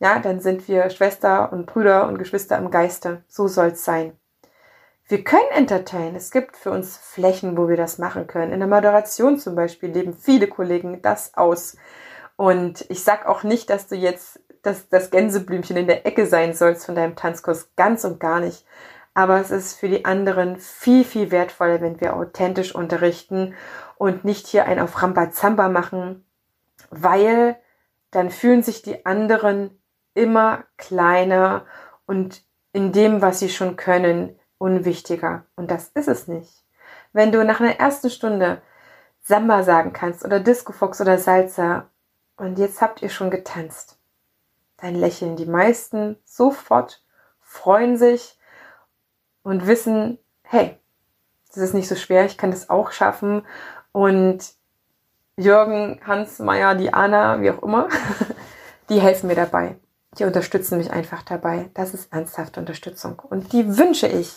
Ja, 0.00 0.18
dann 0.18 0.40
sind 0.40 0.66
wir 0.66 0.88
Schwester 0.88 1.52
und 1.52 1.66
Brüder 1.66 2.08
und 2.08 2.18
Geschwister 2.18 2.56
im 2.56 2.70
Geiste. 2.70 3.22
So 3.28 3.48
soll's 3.48 3.84
sein. 3.84 4.18
Wir 5.08 5.24
können 5.24 5.50
entertainen. 5.54 6.16
Es 6.16 6.30
gibt 6.30 6.56
für 6.56 6.70
uns 6.70 6.96
Flächen, 6.96 7.56
wo 7.56 7.68
wir 7.68 7.76
das 7.76 7.98
machen 7.98 8.26
können. 8.26 8.52
In 8.52 8.60
der 8.60 8.68
Moderation 8.68 9.38
zum 9.38 9.54
Beispiel 9.54 9.90
leben 9.90 10.14
viele 10.14 10.46
Kollegen 10.46 11.02
das 11.02 11.34
aus. 11.34 11.76
Und 12.36 12.86
ich 12.88 13.04
sag 13.04 13.26
auch 13.26 13.42
nicht, 13.42 13.68
dass 13.68 13.88
du 13.88 13.96
jetzt 13.96 14.40
das, 14.62 14.88
das 14.88 15.10
Gänseblümchen 15.10 15.76
in 15.76 15.86
der 15.86 16.06
Ecke 16.06 16.26
sein 16.26 16.54
sollst 16.54 16.86
von 16.86 16.94
deinem 16.94 17.16
Tanzkurs. 17.16 17.70
Ganz 17.76 18.04
und 18.04 18.20
gar 18.20 18.40
nicht. 18.40 18.64
Aber 19.14 19.40
es 19.40 19.50
ist 19.50 19.78
für 19.78 19.88
die 19.88 20.04
anderen 20.04 20.56
viel, 20.56 21.04
viel 21.04 21.30
wertvoller, 21.30 21.80
wenn 21.80 22.00
wir 22.00 22.16
authentisch 22.16 22.74
unterrichten 22.74 23.54
und 23.96 24.24
nicht 24.24 24.46
hier 24.46 24.64
ein 24.64 24.78
auf 24.78 25.02
Rambazamba 25.02 25.68
machen, 25.68 26.24
weil 26.90 27.56
dann 28.10 28.30
fühlen 28.30 28.62
sich 28.62 28.82
die 28.82 29.04
anderen 29.04 29.82
immer 30.14 30.64
kleiner 30.78 31.66
und 32.06 32.42
in 32.72 32.92
dem, 32.92 33.20
was 33.20 33.38
sie 33.38 33.50
schon 33.50 33.76
können, 33.76 34.38
unwichtiger. 34.62 35.44
Und 35.56 35.72
das 35.72 35.88
ist 35.88 36.06
es 36.06 36.28
nicht. 36.28 36.64
Wenn 37.12 37.32
du 37.32 37.44
nach 37.44 37.60
einer 37.60 37.80
ersten 37.80 38.10
Stunde 38.10 38.62
Samba 39.20 39.64
sagen 39.64 39.92
kannst 39.92 40.24
oder 40.24 40.38
Disco 40.38 40.72
Fox 40.72 41.00
oder 41.00 41.18
Salsa 41.18 41.90
und 42.36 42.60
jetzt 42.60 42.80
habt 42.80 43.02
ihr 43.02 43.10
schon 43.10 43.30
getanzt, 43.30 43.98
dann 44.76 44.94
lächeln 44.94 45.34
die 45.34 45.46
meisten 45.46 46.16
sofort, 46.24 47.04
freuen 47.40 47.96
sich 47.96 48.38
und 49.42 49.66
wissen, 49.66 50.18
hey, 50.44 50.78
das 51.48 51.58
ist 51.58 51.74
nicht 51.74 51.88
so 51.88 51.96
schwer, 51.96 52.24
ich 52.24 52.38
kann 52.38 52.52
das 52.52 52.70
auch 52.70 52.92
schaffen. 52.92 53.44
Und 53.90 54.54
Jürgen, 55.36 56.00
Hans, 56.06 56.38
Meier, 56.38 56.76
Diana, 56.76 57.40
wie 57.40 57.50
auch 57.50 57.62
immer, 57.62 57.88
die 58.88 59.00
helfen 59.00 59.26
mir 59.26 59.36
dabei 59.36 59.76
die 60.18 60.24
unterstützen 60.24 60.78
mich 60.78 60.90
einfach 60.90 61.22
dabei. 61.22 61.70
Das 61.74 61.94
ist 61.94 62.12
ernsthafte 62.12 62.60
Unterstützung. 62.60 63.20
Und 63.30 63.52
die 63.52 63.78
wünsche 63.78 64.06
ich, 64.06 64.32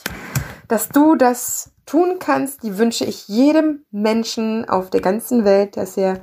dass 0.67 0.89
du 0.89 1.15
das 1.15 1.71
tun 1.85 2.17
kannst. 2.19 2.63
Die 2.63 2.77
wünsche 2.77 3.05
ich 3.05 3.27
jedem 3.27 3.85
Menschen 3.91 4.67
auf 4.67 4.89
der 4.89 5.01
ganzen 5.01 5.45
Welt, 5.45 5.77
dass 5.77 5.97
er 5.97 6.21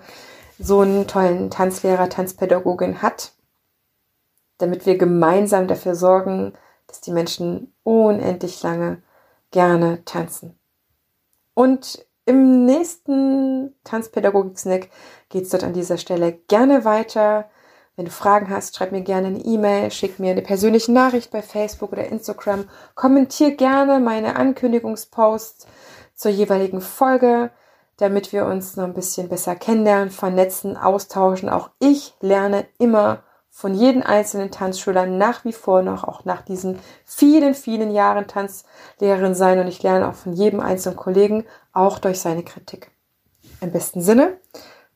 so 0.58 0.80
einen 0.80 1.06
tollen 1.06 1.50
Tanzlehrer, 1.50 2.08
Tanzpädagogin 2.08 3.02
hat, 3.02 3.32
damit 4.58 4.86
wir 4.86 4.96
gemeinsam 4.96 5.66
dafür 5.66 5.94
sorgen, 5.94 6.54
dass 6.86 7.00
die 7.00 7.12
Menschen 7.12 7.74
unendlich 7.82 8.62
lange 8.62 9.02
gerne 9.50 10.04
tanzen. 10.04 10.58
Und 11.54 12.06
im 12.24 12.64
nächsten 12.64 13.74
Tanzpädagogik-Snack 13.84 14.88
geht 15.28 15.44
es 15.44 15.50
dort 15.50 15.64
an 15.64 15.72
dieser 15.72 15.98
Stelle 15.98 16.32
gerne 16.32 16.84
weiter 16.84 17.50
wenn 17.96 18.06
du 18.06 18.10
Fragen 18.10 18.48
hast, 18.48 18.76
schreib 18.76 18.92
mir 18.92 19.02
gerne 19.02 19.28
eine 19.28 19.44
E-Mail, 19.44 19.90
schick 19.90 20.18
mir 20.18 20.30
eine 20.30 20.42
persönliche 20.42 20.92
Nachricht 20.92 21.30
bei 21.30 21.42
Facebook 21.42 21.92
oder 21.92 22.06
Instagram, 22.06 22.68
kommentier 22.94 23.54
gerne 23.56 24.00
meine 24.00 24.36
Ankündigungsposts 24.36 25.66
zur 26.14 26.30
jeweiligen 26.30 26.80
Folge, 26.80 27.50
damit 27.98 28.32
wir 28.32 28.46
uns 28.46 28.76
noch 28.76 28.84
ein 28.84 28.94
bisschen 28.94 29.28
besser 29.28 29.56
kennenlernen, 29.56 30.10
vernetzen, 30.10 30.76
austauschen. 30.76 31.48
Auch 31.48 31.70
ich 31.78 32.14
lerne 32.20 32.66
immer 32.78 33.22
von 33.50 33.74
jedem 33.74 34.02
einzelnen 34.02 34.50
Tanzschüler 34.50 35.04
nach 35.04 35.44
wie 35.44 35.52
vor 35.52 35.82
noch, 35.82 36.04
auch 36.04 36.24
nach 36.24 36.40
diesen 36.40 36.78
vielen, 37.04 37.54
vielen 37.54 37.90
Jahren 37.90 38.26
Tanzlehrerin 38.26 39.34
sein 39.34 39.60
und 39.60 39.68
ich 39.68 39.82
lerne 39.82 40.08
auch 40.08 40.14
von 40.14 40.32
jedem 40.32 40.60
einzelnen 40.60 40.96
Kollegen, 40.96 41.44
auch 41.74 41.98
durch 41.98 42.20
seine 42.20 42.42
Kritik. 42.42 42.90
Im 43.60 43.70
besten 43.70 44.00
Sinne, 44.00 44.38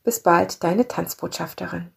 bis 0.03 0.23
bald, 0.23 0.63
deine 0.63 0.87
Tanzbotschafterin. 0.87 1.91